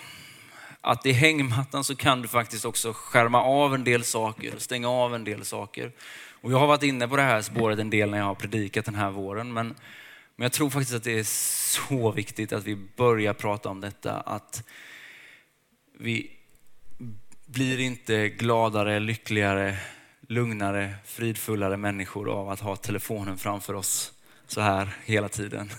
Att 0.88 1.06
i 1.06 1.12
hängmattan 1.12 1.84
så 1.84 1.95
kan 1.95 2.21
du 2.21 2.28
faktiskt 2.28 2.65
också 2.65 2.93
skärma 2.93 3.41
av 3.43 3.76
en 3.76 3.84
del 3.84 4.04
saker 4.04 4.54
stänga 4.58 4.89
av 4.89 5.15
en 5.15 5.23
del 5.23 5.45
saker. 5.45 5.91
Och 6.41 6.52
jag 6.52 6.58
har 6.58 6.67
varit 6.67 6.84
inne 6.84 7.08
på 7.08 7.15
det 7.15 7.21
här 7.21 7.41
spåret 7.41 7.80
en 7.80 7.89
del 7.89 8.10
när 8.10 8.17
jag 8.17 8.26
har 8.26 8.36
predikat 8.36 8.86
den 8.86 8.95
här 8.95 9.12
våren. 9.12 9.54
Men, 9.54 9.67
men 10.36 10.45
jag 10.45 10.52
tror 10.52 10.69
faktiskt 10.69 10.95
att 10.95 11.04
det 11.04 11.19
är 11.19 11.23
så 11.88 12.12
viktigt 12.12 12.54
att 12.54 12.63
vi 12.63 12.76
börjar 12.76 13.34
prata 13.34 13.69
om 13.69 13.82
detta. 13.82 14.13
Att 14.13 14.63
vi 16.00 16.32
blir 17.45 17.80
inte 17.80 18.30
gladare, 18.30 19.00
lyckligare, 19.00 19.78
lugnare, 20.28 20.95
fridfullare 21.06 21.78
människor 21.78 22.30
av 22.30 22.50
att 22.50 22.60
ha 22.60 22.76
telefonen 22.76 23.38
framför 23.38 23.73
oss 23.73 24.13
så 24.47 24.62
här 24.62 24.89
hela 25.06 25.30
tiden. 25.30 25.69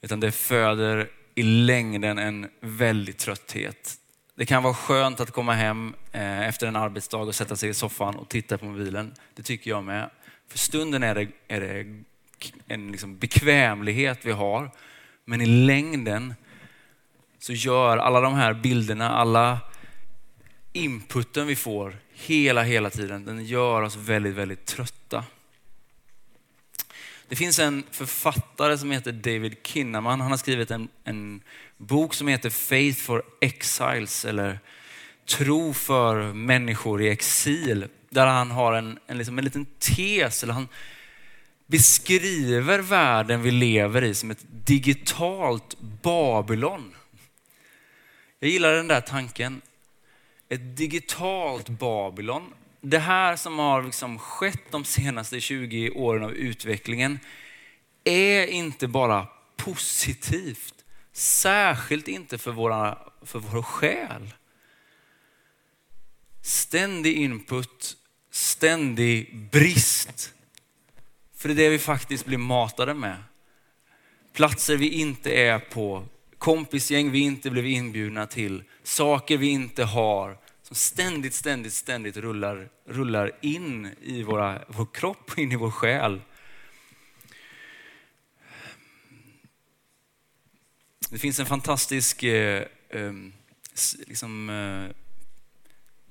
Utan 0.00 0.20
det 0.20 0.32
föder 0.32 1.10
i 1.34 1.42
längden 1.42 2.18
en 2.18 2.48
väldig 2.60 3.18
trötthet. 3.18 3.94
Det 4.34 4.46
kan 4.46 4.62
vara 4.62 4.74
skönt 4.74 5.20
att 5.20 5.30
komma 5.30 5.52
hem 5.52 5.94
eh, 6.12 6.48
efter 6.48 6.66
en 6.66 6.76
arbetsdag 6.76 7.18
och 7.18 7.34
sätta 7.34 7.56
sig 7.56 7.70
i 7.70 7.74
soffan 7.74 8.16
och 8.16 8.28
titta 8.28 8.58
på 8.58 8.64
mobilen. 8.64 9.14
Det 9.34 9.42
tycker 9.42 9.70
jag 9.70 9.84
med. 9.84 10.10
För 10.48 10.58
stunden 10.58 11.02
är 11.02 11.14
det, 11.14 11.28
är 11.48 11.60
det 11.60 12.02
en 12.66 12.92
liksom 12.92 13.18
bekvämlighet 13.18 14.18
vi 14.22 14.32
har. 14.32 14.70
Men 15.24 15.40
i 15.40 15.46
längden 15.46 16.34
så 17.38 17.52
gör 17.52 17.98
alla 17.98 18.20
de 18.20 18.34
här 18.34 18.54
bilderna, 18.54 19.10
alla 19.10 19.60
inputen 20.72 21.46
vi 21.46 21.56
får 21.56 21.96
hela, 22.12 22.62
hela 22.62 22.90
tiden, 22.90 23.24
den 23.24 23.44
gör 23.44 23.82
oss 23.82 23.96
väldigt, 23.96 24.34
väldigt 24.34 24.66
trötta. 24.66 25.24
Det 27.32 27.36
finns 27.36 27.58
en 27.58 27.84
författare 27.90 28.78
som 28.78 28.90
heter 28.90 29.12
David 29.12 29.56
Kinnaman. 29.62 30.20
Han 30.20 30.30
har 30.30 30.38
skrivit 30.38 30.70
en, 30.70 30.88
en 31.04 31.42
bok 31.76 32.14
som 32.14 32.28
heter 32.28 32.50
Faith 32.50 33.00
for 33.00 33.22
Exiles 33.40 34.24
eller 34.24 34.58
Tro 35.26 35.74
för 35.74 36.32
människor 36.32 37.02
i 37.02 37.08
exil. 37.08 37.86
Där 38.10 38.26
han 38.26 38.50
har 38.50 38.72
en, 38.72 38.98
en, 39.06 39.18
liksom 39.18 39.38
en 39.38 39.44
liten 39.44 39.66
tes, 39.66 40.42
eller 40.42 40.52
han 40.52 40.68
beskriver 41.66 42.78
världen 42.78 43.42
vi 43.42 43.50
lever 43.50 44.04
i 44.04 44.14
som 44.14 44.30
ett 44.30 44.44
digitalt 44.48 45.76
Babylon. 45.80 46.94
Jag 48.38 48.50
gillar 48.50 48.72
den 48.72 48.88
där 48.88 49.00
tanken. 49.00 49.60
Ett 50.48 50.76
digitalt 50.76 51.68
Babylon 51.68 52.54
det 52.84 52.98
här 52.98 53.36
som 53.36 53.58
har 53.58 53.82
liksom 53.82 54.18
skett 54.18 54.70
de 54.70 54.84
senaste 54.84 55.40
20 55.40 55.90
åren 55.90 56.24
av 56.24 56.32
utvecklingen 56.32 57.18
är 58.04 58.46
inte 58.46 58.88
bara 58.88 59.28
positivt, 59.56 60.74
särskilt 61.12 62.08
inte 62.08 62.38
för, 62.38 62.52
våra, 62.52 62.98
för 63.22 63.38
vår 63.38 63.62
själ. 63.62 64.34
Ständig 66.42 67.16
input, 67.16 67.96
ständig 68.30 69.36
brist. 69.52 70.34
För 71.36 71.48
det 71.48 71.54
är 71.54 71.56
det 71.56 71.68
vi 71.68 71.78
faktiskt 71.78 72.24
blir 72.24 72.38
matade 72.38 72.94
med. 72.94 73.16
Platser 74.32 74.76
vi 74.76 74.88
inte 74.88 75.30
är 75.30 75.58
på, 75.58 76.04
kompisgäng 76.38 77.10
vi 77.10 77.18
inte 77.18 77.50
blev 77.50 77.66
inbjudna 77.66 78.26
till, 78.26 78.64
saker 78.82 79.36
vi 79.36 79.48
inte 79.48 79.84
har, 79.84 80.38
som 80.72 80.76
ständigt, 80.76 81.34
ständigt, 81.34 81.72
ständigt 81.72 82.16
rullar, 82.16 82.68
rullar 82.86 83.30
in 83.40 83.94
i 84.02 84.22
våra, 84.22 84.64
vår 84.68 84.86
kropp 84.92 85.30
och 85.30 85.38
in 85.38 85.52
i 85.52 85.56
vår 85.56 85.70
själ. 85.70 86.20
Det 91.10 91.18
finns 91.18 91.40
en 91.40 91.46
fantastisk, 91.46 92.22
eh, 92.22 92.64
eh, 92.88 93.12
liksom, 94.06 94.50
eh, 94.50 94.96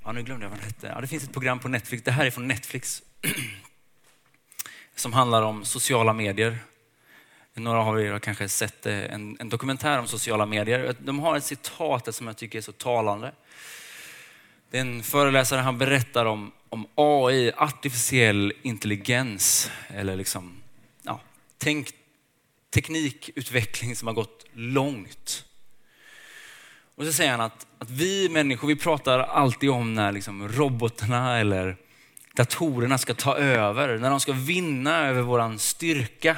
ja, 0.04 0.12
nu 0.12 0.24
glömde 0.24 0.46
jag 0.46 0.50
vad 0.50 0.60
den 0.60 0.66
hette. 0.66 0.88
Ja, 0.88 1.02
det 1.02 1.08
finns 1.08 1.24
ett 1.24 1.34
program 1.34 1.60
på 1.60 1.68
Netflix, 1.68 2.04
det 2.04 2.12
här 2.12 2.26
är 2.26 2.32
från 2.32 2.48
Netflix, 2.48 3.04
som 4.96 5.14
handlar 5.14 5.42
om 5.42 5.66
sociala 5.66 6.14
medier. 6.14 6.58
Några 7.54 7.80
av 7.80 8.02
er 8.02 8.12
har 8.12 8.20
kanske 8.20 8.50
sett 8.50 8.86
eh, 8.86 9.14
en, 9.14 9.38
en 9.40 9.50
dokumentär 9.50 10.00
om 10.00 10.08
sociala 10.08 10.46
medier. 10.46 10.96
De 11.00 11.20
har 11.20 11.38
ett 11.38 11.44
citat 11.44 12.16
som 12.16 12.28
jag 12.28 12.38
tycker 12.38 12.58
är 12.58 12.62
så 12.62 12.72
talande. 12.72 13.32
Det 14.72 14.78
är 14.78 14.82
en 14.82 15.04
föreläsare, 15.04 15.60
han 15.60 15.78
berättar 15.78 16.26
om, 16.26 16.52
om 16.70 16.88
AI, 16.96 17.52
artificiell 17.58 18.54
intelligens, 18.62 19.72
eller 19.88 20.16
liksom, 20.16 20.62
ja, 21.04 21.22
tänk, 21.58 21.90
teknikutveckling 22.74 23.96
som 23.96 24.08
har 24.08 24.16
gått 24.16 24.46
långt. 24.54 25.46
Och 26.96 27.06
så 27.06 27.14
säger 27.14 27.32
han 27.32 27.42
att, 27.42 27.68
att 27.80 27.90
vi 27.90 28.30
människor, 28.30 28.68
vi 28.68 28.76
pratar 28.76 29.20
alltid 29.20 29.70
om 29.70 29.94
när 29.94 30.12
liksom 30.12 30.48
robotarna 30.48 31.40
eller 31.40 31.76
datorerna 32.36 32.98
ska 32.98 33.14
ta 33.14 33.38
över, 33.38 33.98
när 33.98 34.10
de 34.10 34.20
ska 34.20 34.32
vinna 34.32 35.08
över 35.08 35.22
våran 35.22 35.60
styrka. 35.60 36.38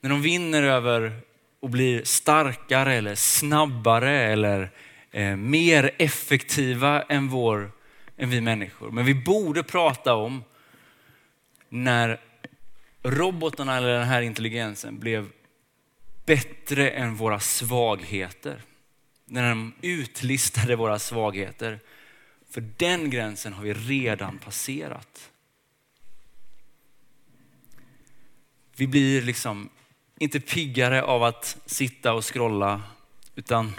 När 0.00 0.10
de 0.10 0.22
vinner 0.22 0.62
över 0.62 1.20
och 1.60 1.70
blir 1.70 2.04
starkare 2.04 2.94
eller 2.94 3.14
snabbare 3.14 4.20
eller 4.20 4.70
eh, 5.10 5.36
mer 5.36 5.90
effektiva 5.98 7.02
än, 7.02 7.28
vår, 7.28 7.72
än 8.16 8.30
vi 8.30 8.40
människor. 8.40 8.90
Men 8.90 9.04
vi 9.04 9.14
borde 9.14 9.62
prata 9.62 10.14
om 10.14 10.44
när 11.68 12.20
robotarna 13.02 13.76
eller 13.76 13.98
den 13.98 14.08
här 14.08 14.22
intelligensen 14.22 14.98
blev 14.98 15.30
bättre 16.26 16.90
än 16.90 17.14
våra 17.14 17.40
svagheter. 17.40 18.62
När 19.24 19.48
de 19.48 19.72
utlistade 19.82 20.76
våra 20.76 20.98
svagheter. 20.98 21.80
För 22.50 22.60
den 22.76 23.10
gränsen 23.10 23.52
har 23.52 23.62
vi 23.62 23.74
redan 23.74 24.38
passerat. 24.38 25.30
Vi 28.76 28.86
blir 28.86 29.22
liksom 29.22 29.68
inte 30.18 30.40
piggare 30.40 31.02
av 31.02 31.22
att 31.22 31.56
sitta 31.66 32.12
och 32.12 32.34
scrolla, 32.34 32.82
utan 33.34 33.72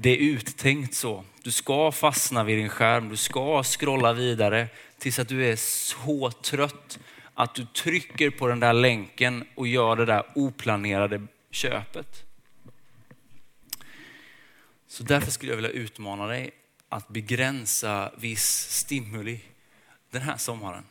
det 0.00 0.10
är 0.10 0.16
uttänkt 0.16 0.94
så. 0.94 1.24
Du 1.42 1.50
ska 1.50 1.92
fastna 1.92 2.44
vid 2.44 2.58
din 2.58 2.68
skärm, 2.68 3.08
du 3.08 3.16
ska 3.16 3.62
scrolla 3.62 4.12
vidare 4.12 4.68
tills 4.98 5.18
att 5.18 5.28
du 5.28 5.46
är 5.46 5.56
så 5.56 6.30
trött 6.30 6.98
att 7.34 7.54
du 7.54 7.64
trycker 7.64 8.30
på 8.30 8.48
den 8.48 8.60
där 8.60 8.72
länken 8.72 9.44
och 9.54 9.68
gör 9.68 9.96
det 9.96 10.04
där 10.04 10.24
oplanerade 10.34 11.26
köpet. 11.50 12.24
Så 14.88 15.02
därför 15.02 15.30
skulle 15.30 15.52
jag 15.52 15.56
vilja 15.56 15.70
utmana 15.70 16.26
dig 16.26 16.50
att 16.88 17.08
begränsa 17.08 18.12
viss 18.18 18.70
stimuli 18.70 19.40
den 20.10 20.22
här 20.22 20.36
sommaren. 20.36 20.84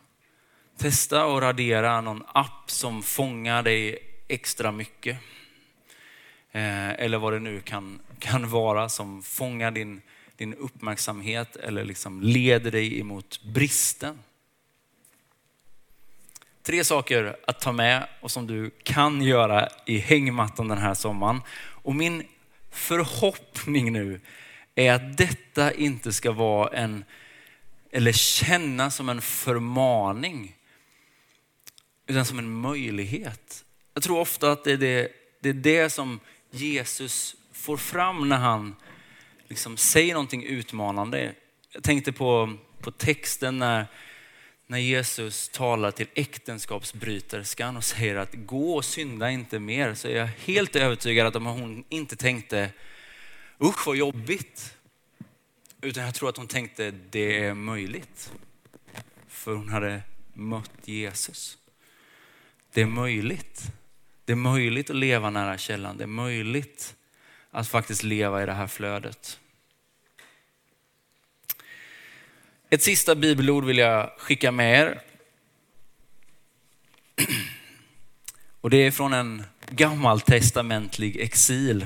Testa 0.78 1.24
att 1.24 1.42
radera 1.42 2.02
någon 2.02 2.24
app 2.28 2.72
som 2.72 3.04
fångar 3.04 3.64
dig 3.64 4.00
extra 4.28 4.72
mycket. 4.72 5.18
Eh, 6.52 6.90
eller 6.90 7.18
vad 7.18 7.34
det 7.34 7.40
nu 7.40 7.62
kan, 7.62 8.00
kan 8.20 8.50
vara 8.50 8.90
som 8.90 9.24
fångar 9.24 9.72
din, 9.72 10.02
din 10.36 10.54
uppmärksamhet 10.54 11.56
eller 11.56 11.86
liksom 11.86 12.22
leder 12.22 12.72
dig 12.72 13.00
emot 13.00 13.42
bristen. 13.44 14.20
Tre 16.64 16.84
saker 16.84 17.38
att 17.48 17.60
ta 17.60 17.72
med 17.72 18.08
och 18.22 18.32
som 18.32 18.48
du 18.48 18.72
kan 18.84 19.22
göra 19.22 19.70
i 19.86 19.98
hängmattan 19.98 20.68
den 20.68 20.78
här 20.78 20.94
sommaren. 20.94 21.42
Och 21.60 21.96
min 21.96 22.24
förhoppning 22.72 23.94
nu 23.94 24.22
är 24.76 24.94
att 24.94 25.18
detta 25.18 25.74
inte 25.74 26.14
ska 26.14 26.32
vara 26.32 26.78
en, 26.78 27.06
eller 27.92 28.12
kännas 28.12 28.96
som 28.96 29.10
en 29.10 29.22
förmaning, 29.22 30.56
utan 32.08 32.26
som 32.26 32.40
en 32.40 32.50
möjlighet. 32.52 33.66
Jag 33.94 34.04
tror 34.04 34.20
ofta 34.20 34.52
att 34.52 34.64
det 34.64 34.72
är 34.72 34.78
det, 34.78 35.12
det, 35.40 35.50
är 35.50 35.54
det 35.54 35.90
som 35.90 36.20
Jesus 36.52 37.36
får 37.68 37.78
fram 37.78 38.30
när 38.30 38.38
han 38.38 38.76
liksom 39.48 39.78
säger 39.78 40.14
någonting 40.14 40.44
utmanande. 40.44 41.34
Jag 41.72 41.84
tänkte 41.84 42.12
på, 42.12 42.58
på 42.82 42.92
texten 42.92 43.60
när, 43.60 43.86
när 44.68 44.78
Jesus 44.78 45.50
talar 45.50 45.92
till 45.92 46.08
äktenskapsbryterskan 46.14 47.78
och 47.78 47.84
säger 47.84 48.16
att 48.16 48.34
gå 48.34 48.76
och 48.76 48.86
synda 48.86 49.32
inte 49.32 49.60
mer. 49.60 49.94
Så 49.94 50.08
är 50.08 50.16
jag 50.16 50.28
helt 50.28 50.76
övertygad 50.76 51.28
att 51.28 51.36
om 51.36 51.46
hon 51.46 51.84
inte 51.90 52.16
tänkte 52.16 52.70
usch 53.62 53.88
vad 53.88 53.96
jobbigt. 53.96 54.78
Utan 55.82 56.04
jag 56.04 56.16
tror 56.16 56.30
att 56.30 56.38
hon 56.38 56.48
tänkte 56.48 56.92
det 57.10 57.44
är 57.44 57.54
möjligt. 57.54 58.32
För 59.28 59.54
hon 59.54 59.70
hade 59.70 60.02
mött 60.34 60.72
Jesus. 60.84 61.58
Det 62.74 62.82
är 62.82 62.86
möjligt. 62.86 63.62
Det 64.26 64.32
är 64.32 64.36
möjligt 64.38 64.90
att 64.90 64.96
leva 64.96 65.30
nära 65.30 65.58
källan. 65.58 65.98
Det 65.98 66.04
är 66.04 66.08
möjligt 66.08 66.97
att 67.58 67.68
faktiskt 67.68 68.04
leva 68.04 68.44
i 68.44 68.46
det 68.46 68.54
här 68.54 68.68
flödet. 68.68 69.40
Ett 72.70 72.84
sista 72.84 73.16
bibelord 73.16 73.66
vill 73.66 73.78
jag 73.78 74.12
skicka 74.18 74.52
med 74.52 74.80
er. 74.80 75.02
Och 78.62 78.70
det 78.70 78.78
är 78.78 78.92
från 78.92 79.14
en 79.14 79.44
gammaltestamentlig 79.70 81.18
exil. 81.18 81.86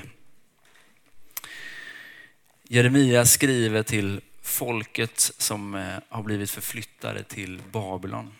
Jeremia 2.63 3.25
skriver 3.25 3.83
till 3.83 4.21
folket 4.41 5.19
som 5.19 5.75
eh, 5.75 5.97
har 6.09 6.23
blivit 6.23 6.51
förflyttade 6.51 7.23
till 7.23 7.61
Babylon. 7.71 8.33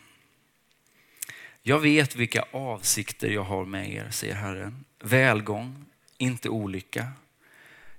Jag 1.62 1.80
vet 1.80 2.16
vilka 2.16 2.46
avsikter 2.52 3.30
jag 3.30 3.44
har 3.44 3.66
med 3.66 3.94
er, 3.94 4.10
säger 4.10 4.36
Herren. 4.36 4.86
Välgång, 5.00 5.86
inte 6.22 6.50
olycka. 6.50 7.08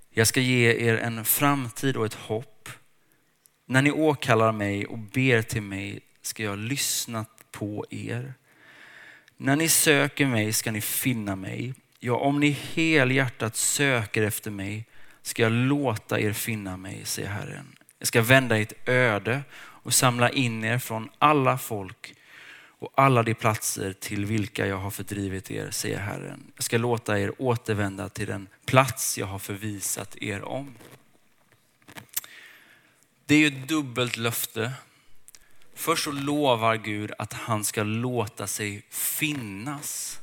Jag 0.09 0.27
ska 0.27 0.41
ge 0.41 0.89
er 0.89 0.97
en 0.97 1.25
framtid 1.25 1.97
och 1.97 2.05
ett 2.05 2.13
hopp. 2.13 2.69
När 3.65 3.81
ni 3.81 3.91
åkallar 3.91 4.51
mig 4.51 4.85
och 4.85 4.99
ber 4.99 5.41
till 5.41 5.61
mig 5.61 5.99
ska 6.21 6.43
jag 6.43 6.57
lyssna 6.57 7.25
på 7.51 7.85
er. 7.89 8.33
När 9.37 9.55
ni 9.55 9.69
söker 9.69 10.25
mig 10.25 10.53
ska 10.53 10.71
ni 10.71 10.81
finna 10.81 11.35
mig. 11.35 11.73
Ja, 11.99 12.15
om 12.15 12.39
ni 12.39 12.49
helhjärtat 12.49 13.55
söker 13.55 14.23
efter 14.23 14.51
mig 14.51 14.85
ska 15.21 15.43
jag 15.43 15.51
låta 15.51 16.19
er 16.19 16.33
finna 16.33 16.77
mig, 16.77 17.01
säger 17.05 17.29
Herren. 17.29 17.75
Jag 17.99 18.07
ska 18.07 18.21
vända 18.21 18.57
ert 18.57 18.89
öde 18.89 19.41
och 19.55 19.93
samla 19.93 20.29
in 20.29 20.63
er 20.63 20.79
från 20.79 21.09
alla 21.19 21.57
folk 21.57 22.15
och 22.83 22.91
alla 22.95 23.23
de 23.23 23.33
platser 23.33 23.93
till 23.93 24.25
vilka 24.25 24.67
jag 24.67 24.77
har 24.77 24.91
fördrivit 24.91 25.51
er, 25.51 25.71
säger 25.71 25.99
Herren. 25.99 26.51
Jag 26.55 26.63
ska 26.63 26.77
låta 26.77 27.19
er 27.19 27.41
återvända 27.41 28.09
till 28.09 28.27
den 28.27 28.47
plats 28.65 29.17
jag 29.17 29.25
har 29.25 29.39
förvisat 29.39 30.15
er 30.17 30.43
om. 30.43 30.75
Det 33.25 33.35
är 33.35 33.39
ju 33.39 33.47
ett 33.47 33.67
dubbelt 33.67 34.17
löfte. 34.17 34.73
Först 35.73 36.03
så 36.03 36.11
lovar 36.11 36.75
Gud 36.75 37.11
att 37.17 37.33
han 37.33 37.63
ska 37.63 37.83
låta 37.83 38.47
sig 38.47 38.85
finnas. 38.89 40.19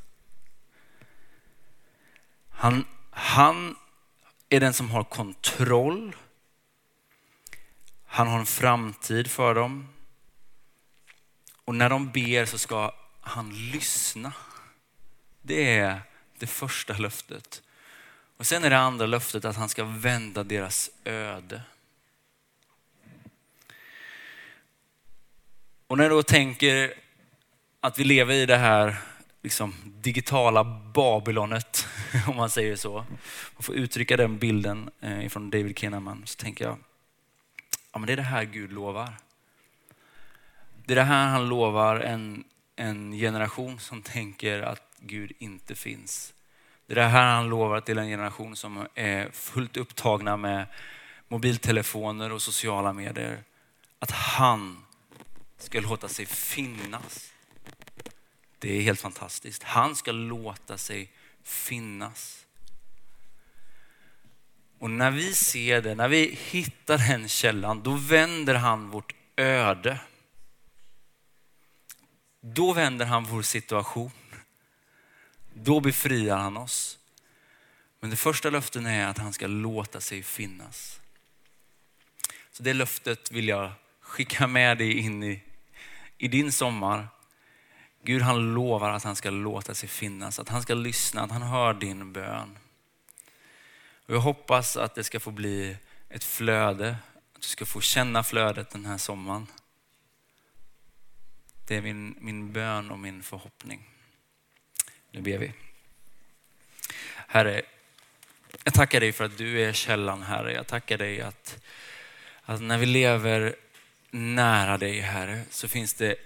Han, 2.50 2.84
han 3.10 3.76
är 4.48 4.60
den 4.60 4.72
som 4.72 4.90
har 4.90 5.04
kontroll. 5.04 6.16
Han 8.06 8.28
har 8.28 8.38
en 8.38 8.46
framtid 8.46 9.30
för 9.30 9.54
dem. 9.54 9.88
Och 11.70 11.76
när 11.76 11.88
de 11.88 12.10
ber 12.10 12.44
så 12.44 12.58
ska 12.58 12.92
han 13.20 13.70
lyssna. 13.72 14.32
Det 15.42 15.78
är 15.78 16.00
det 16.38 16.46
första 16.46 16.98
löftet. 16.98 17.62
Och 18.36 18.46
sen 18.46 18.64
är 18.64 18.70
det 18.70 18.78
andra 18.78 19.06
löftet 19.06 19.44
att 19.44 19.56
han 19.56 19.68
ska 19.68 19.84
vända 19.84 20.44
deras 20.44 20.90
öde. 21.04 21.62
Och 25.86 25.96
när 25.96 26.04
jag 26.04 26.10
då 26.10 26.22
tänker 26.22 26.94
att 27.80 27.98
vi 27.98 28.04
lever 28.04 28.34
i 28.34 28.46
det 28.46 28.56
här 28.56 28.96
liksom, 29.42 29.74
digitala 29.84 30.64
Babylonet, 30.94 31.86
om 32.26 32.36
man 32.36 32.50
säger 32.50 32.76
så. 32.76 33.06
och 33.56 33.64
får 33.64 33.74
uttrycka 33.74 34.16
den 34.16 34.38
bilden 34.38 34.90
eh, 35.00 35.28
från 35.28 35.50
David 35.50 35.78
Kinnaman. 35.78 36.22
Så 36.26 36.36
tänker 36.36 36.64
jag, 36.64 36.78
ja 37.92 37.98
men 37.98 38.06
det 38.06 38.12
är 38.12 38.16
det 38.16 38.22
här 38.22 38.44
Gud 38.44 38.72
lovar. 38.72 39.14
Det 40.90 40.94
är 40.94 40.96
det 40.96 41.02
här 41.02 41.28
han 41.28 41.48
lovar 41.48 42.00
en, 42.00 42.44
en 42.76 43.12
generation 43.12 43.80
som 43.80 44.02
tänker 44.02 44.62
att 44.62 44.82
Gud 44.98 45.32
inte 45.38 45.74
finns. 45.74 46.34
Det 46.86 46.92
är 46.92 46.94
det 46.94 47.04
här 47.04 47.34
han 47.34 47.48
lovar 47.48 47.80
till 47.80 47.98
en 47.98 48.08
generation 48.08 48.56
som 48.56 48.86
är 48.94 49.30
fullt 49.30 49.76
upptagna 49.76 50.36
med 50.36 50.66
mobiltelefoner 51.28 52.32
och 52.32 52.42
sociala 52.42 52.92
medier. 52.92 53.42
Att 53.98 54.10
han 54.10 54.84
ska 55.58 55.80
låta 55.80 56.08
sig 56.08 56.26
finnas. 56.26 57.32
Det 58.58 58.78
är 58.78 58.82
helt 58.82 59.00
fantastiskt. 59.00 59.62
Han 59.62 59.96
ska 59.96 60.12
låta 60.12 60.78
sig 60.78 61.12
finnas. 61.42 62.46
Och 64.78 64.90
när 64.90 65.10
vi 65.10 65.34
ser 65.34 65.82
det, 65.82 65.94
när 65.94 66.08
vi 66.08 66.38
hittar 66.50 66.98
den 66.98 67.28
källan, 67.28 67.82
då 67.82 67.94
vänder 67.94 68.54
han 68.54 68.90
vårt 68.90 69.14
öde. 69.36 69.98
Då 72.40 72.72
vänder 72.72 73.06
han 73.06 73.24
vår 73.24 73.42
situation. 73.42 74.10
Då 75.54 75.80
befriar 75.80 76.36
han 76.36 76.56
oss. 76.56 76.98
Men 78.00 78.10
det 78.10 78.16
första 78.16 78.50
löftet 78.50 78.86
är 78.86 79.06
att 79.06 79.18
han 79.18 79.32
ska 79.32 79.46
låta 79.46 80.00
sig 80.00 80.22
finnas. 80.22 81.00
Så 82.52 82.62
det 82.62 82.74
löftet 82.74 83.30
vill 83.30 83.48
jag 83.48 83.72
skicka 84.00 84.46
med 84.46 84.78
dig 84.78 84.98
in 84.98 85.22
i, 85.22 85.42
i 86.18 86.28
din 86.28 86.52
sommar. 86.52 87.08
Gud 88.02 88.22
han 88.22 88.54
lovar 88.54 88.90
att 88.90 89.04
han 89.04 89.16
ska 89.16 89.30
låta 89.30 89.74
sig 89.74 89.88
finnas, 89.88 90.38
att 90.38 90.48
han 90.48 90.62
ska 90.62 90.74
lyssna, 90.74 91.22
att 91.22 91.30
han 91.30 91.42
hör 91.42 91.74
din 91.74 92.12
bön. 92.12 92.58
Och 94.06 94.14
jag 94.14 94.20
hoppas 94.20 94.76
att 94.76 94.94
det 94.94 95.04
ska 95.04 95.20
få 95.20 95.30
bli 95.30 95.76
ett 96.08 96.24
flöde, 96.24 96.96
att 97.34 97.40
du 97.40 97.48
ska 97.48 97.66
få 97.66 97.80
känna 97.80 98.22
flödet 98.22 98.70
den 98.70 98.86
här 98.86 98.98
sommaren. 98.98 99.46
Det 101.70 101.76
är 101.76 101.82
min, 101.82 102.14
min 102.20 102.52
bön 102.52 102.90
och 102.90 102.98
min 102.98 103.22
förhoppning. 103.22 103.80
Nu 105.10 105.20
ber 105.20 105.38
vi. 105.38 105.52
Herre, 107.28 107.62
jag 108.64 108.74
tackar 108.74 109.00
dig 109.00 109.12
för 109.12 109.24
att 109.24 109.38
du 109.38 109.60
är 109.62 109.72
källan 109.72 110.22
Herre. 110.22 110.52
Jag 110.52 110.66
tackar 110.66 110.98
dig 110.98 111.20
att, 111.20 111.64
att 112.42 112.62
när 112.62 112.78
vi 112.78 112.86
lever 112.86 113.56
nära 114.10 114.78
dig 114.78 115.00
Herre 115.00 115.42
så 115.50 115.68
finns 115.68 115.94
det 115.94 116.16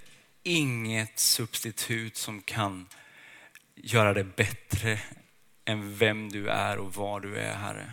inget 0.42 1.18
substitut 1.18 2.16
som 2.16 2.42
kan 2.42 2.88
göra 3.74 4.14
det 4.14 4.24
bättre 4.24 5.00
än 5.64 5.96
vem 5.96 6.32
du 6.32 6.48
är 6.48 6.78
och 6.78 6.94
var 6.94 7.20
du 7.20 7.36
är 7.36 7.54
Herre. 7.54 7.92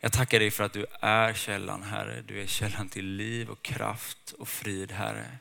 Jag 0.00 0.12
tackar 0.12 0.38
dig 0.38 0.50
för 0.50 0.64
att 0.64 0.72
du 0.72 0.86
är 1.00 1.34
källan 1.34 1.82
Herre. 1.82 2.22
Du 2.22 2.42
är 2.42 2.46
källan 2.46 2.88
till 2.88 3.06
liv 3.06 3.50
och 3.50 3.62
kraft 3.62 4.32
och 4.32 4.48
frid 4.48 4.92
Herre. 4.92 5.38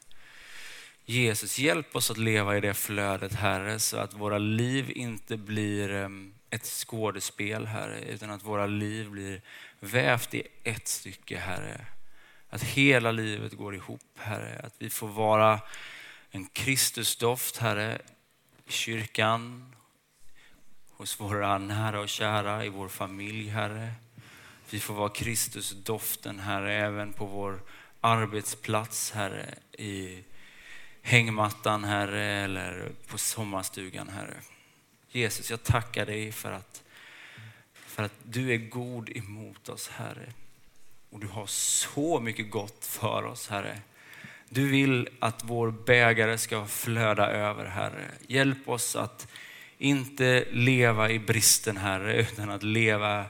Jesus, 1.06 1.60
hjälp 1.60 1.96
oss 1.96 2.12
att 2.12 2.18
leva 2.18 2.58
i 2.58 2.62
det 2.62 2.74
flödet 2.74 3.34
Herre, 3.34 3.80
så 3.80 3.98
att 3.98 4.14
våra 4.14 4.38
liv 4.38 4.92
inte 4.96 5.38
blir 5.38 5.92
ehm, 5.92 6.34
ett 6.50 6.66
skådespel 6.66 7.66
Herre, 7.66 8.02
utan 8.02 8.30
att 8.30 8.44
våra 8.44 8.66
liv 8.66 9.10
blir 9.10 9.42
vävt 9.80 10.34
i 10.34 10.44
ett 10.64 10.88
stycke 10.88 11.38
Herre. 11.38 11.86
Att 12.50 12.64
hela 12.64 13.12
livet 13.12 13.54
går 13.54 13.76
ihop 13.76 14.02
Herre, 14.18 14.62
att 14.64 14.76
vi 14.78 14.90
får 14.90 15.08
vara 15.08 15.60
en 16.32 16.46
Kristusdoft 16.46 17.58
Herre, 17.58 18.02
i 18.68 18.72
kyrkan, 18.72 19.76
hos 20.90 21.20
våra 21.20 21.58
nära 21.58 22.00
och 22.00 22.10
kära, 22.10 22.66
i 22.66 22.70
vår 22.70 22.88
familj 22.88 23.50
Herre. 23.50 23.92
Vi 24.70 24.80
får 24.80 24.94
vara 24.94 25.10
Kristusdoften 25.10 26.40
Herre, 26.40 26.74
även 26.74 27.14
på 27.14 27.26
vår 27.26 27.60
arbetsplats 28.02 29.12
Herre, 29.12 29.56
i 29.72 30.24
hängmattan 31.02 31.84
Herre 31.84 32.24
eller 32.24 32.92
på 33.08 33.18
sommarstugan 33.18 34.10
Herre. 34.10 34.38
Jesus, 35.12 35.50
jag 35.50 35.64
tackar 35.64 36.06
dig 36.06 36.32
för 36.32 36.52
att, 36.52 36.84
för 37.74 38.04
att 38.04 38.14
du 38.24 38.54
är 38.54 38.58
god 38.58 39.10
emot 39.18 39.70
oss 39.70 39.88
Herre. 39.90 40.34
Och 41.10 41.20
du 41.20 41.28
har 41.28 41.46
så 41.46 42.20
mycket 42.20 42.52
gott 42.52 42.86
för 42.86 43.26
oss 43.26 43.50
Herre. 43.50 43.80
Du 44.50 44.68
vill 44.68 45.10
att 45.20 45.44
vår 45.44 45.72
bägare 45.72 46.38
ska 46.38 46.66
flöda 46.66 47.28
över 47.28 47.66
Herre. 47.66 48.12
Hjälp 48.28 48.70
oss 48.70 48.96
att 48.96 49.28
inte 49.78 50.46
leva 50.52 51.10
i 51.10 51.20
bristen 51.20 51.78
Herre, 51.78 52.22
utan 52.22 52.50
att 52.50 52.64
leva 52.64 53.26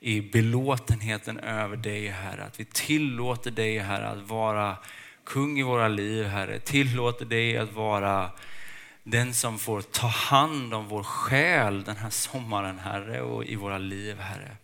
i 0.00 0.20
belåtenheten 0.20 1.38
över 1.38 1.76
dig 1.76 2.08
Herre. 2.08 2.44
Att 2.44 2.60
vi 2.60 2.64
tillåter 2.64 3.50
dig 3.50 3.78
Herre 3.78 4.08
att 4.08 4.28
vara 4.28 4.76
kung 5.26 5.58
i 5.58 5.62
våra 5.62 5.88
liv, 5.88 6.24
Herre. 6.24 6.58
Tillåter 6.58 7.24
dig 7.24 7.56
att 7.56 7.72
vara 7.72 8.30
den 9.02 9.34
som 9.34 9.58
får 9.58 9.82
ta 9.82 10.06
hand 10.06 10.74
om 10.74 10.88
vår 10.88 11.02
själ 11.02 11.84
den 11.84 11.96
här 11.96 12.10
sommaren, 12.10 12.78
Herre, 12.78 13.20
och 13.20 13.44
i 13.44 13.56
våra 13.56 13.78
liv, 13.78 14.18
Herre. 14.18 14.56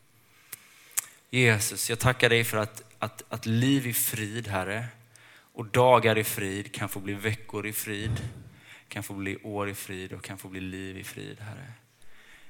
Jesus, 1.30 1.90
jag 1.90 1.98
tackar 1.98 2.28
dig 2.28 2.44
för 2.44 2.58
att, 2.58 2.82
att, 2.98 3.22
att 3.28 3.46
liv 3.46 3.86
i 3.86 3.92
frid, 3.92 4.48
Herre, 4.48 4.86
och 5.52 5.66
dagar 5.66 6.18
i 6.18 6.24
frid 6.24 6.74
kan 6.74 6.88
få 6.88 7.00
bli 7.00 7.14
veckor 7.14 7.66
i 7.66 7.72
frid, 7.72 8.20
kan 8.88 9.02
få 9.02 9.14
bli 9.14 9.36
år 9.42 9.68
i 9.68 9.74
frid 9.74 10.12
och 10.12 10.24
kan 10.24 10.38
få 10.38 10.48
bli 10.48 10.60
liv 10.60 10.98
i 10.98 11.04
frid, 11.04 11.40
Herre. 11.40 11.72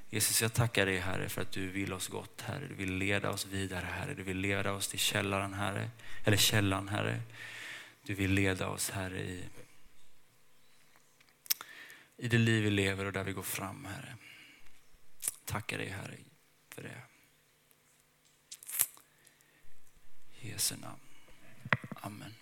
Jesus, 0.09 0.41
jag 0.41 0.53
tackar 0.53 0.85
dig 0.85 0.97
Herre 0.97 1.29
för 1.29 1.41
att 1.41 1.51
du 1.51 1.67
vill 1.67 1.93
oss 1.93 2.07
gott, 2.07 2.41
Herre. 2.41 2.67
Du 2.69 2.75
vill 2.75 2.93
leda 2.93 3.29
oss 3.29 3.45
vidare, 3.45 3.85
Herre. 3.91 4.13
Du 4.13 4.23
vill 4.23 4.37
leda 4.37 4.71
oss 4.71 4.87
till 4.87 4.99
källaren, 4.99 5.53
Herre. 5.53 5.89
Eller 6.25 6.37
källan, 6.37 6.87
Herre. 6.87 7.19
Du 8.03 8.13
vill 8.13 8.33
leda 8.33 8.67
oss 8.67 8.89
Herre 8.89 9.21
i, 9.21 9.49
i 12.17 12.27
det 12.27 12.37
liv 12.37 12.63
vi 12.63 12.69
lever 12.69 13.05
och 13.05 13.13
där 13.13 13.23
vi 13.23 13.33
går 13.33 13.43
fram 13.43 13.85
Herre. 13.85 14.17
Tackar 15.45 15.77
dig 15.77 15.89
Herre 15.89 16.17
för 16.69 16.83
det. 16.83 17.01
I 20.39 20.49
Jesu 20.49 20.75
namn. 20.75 20.99
Amen. 21.95 22.32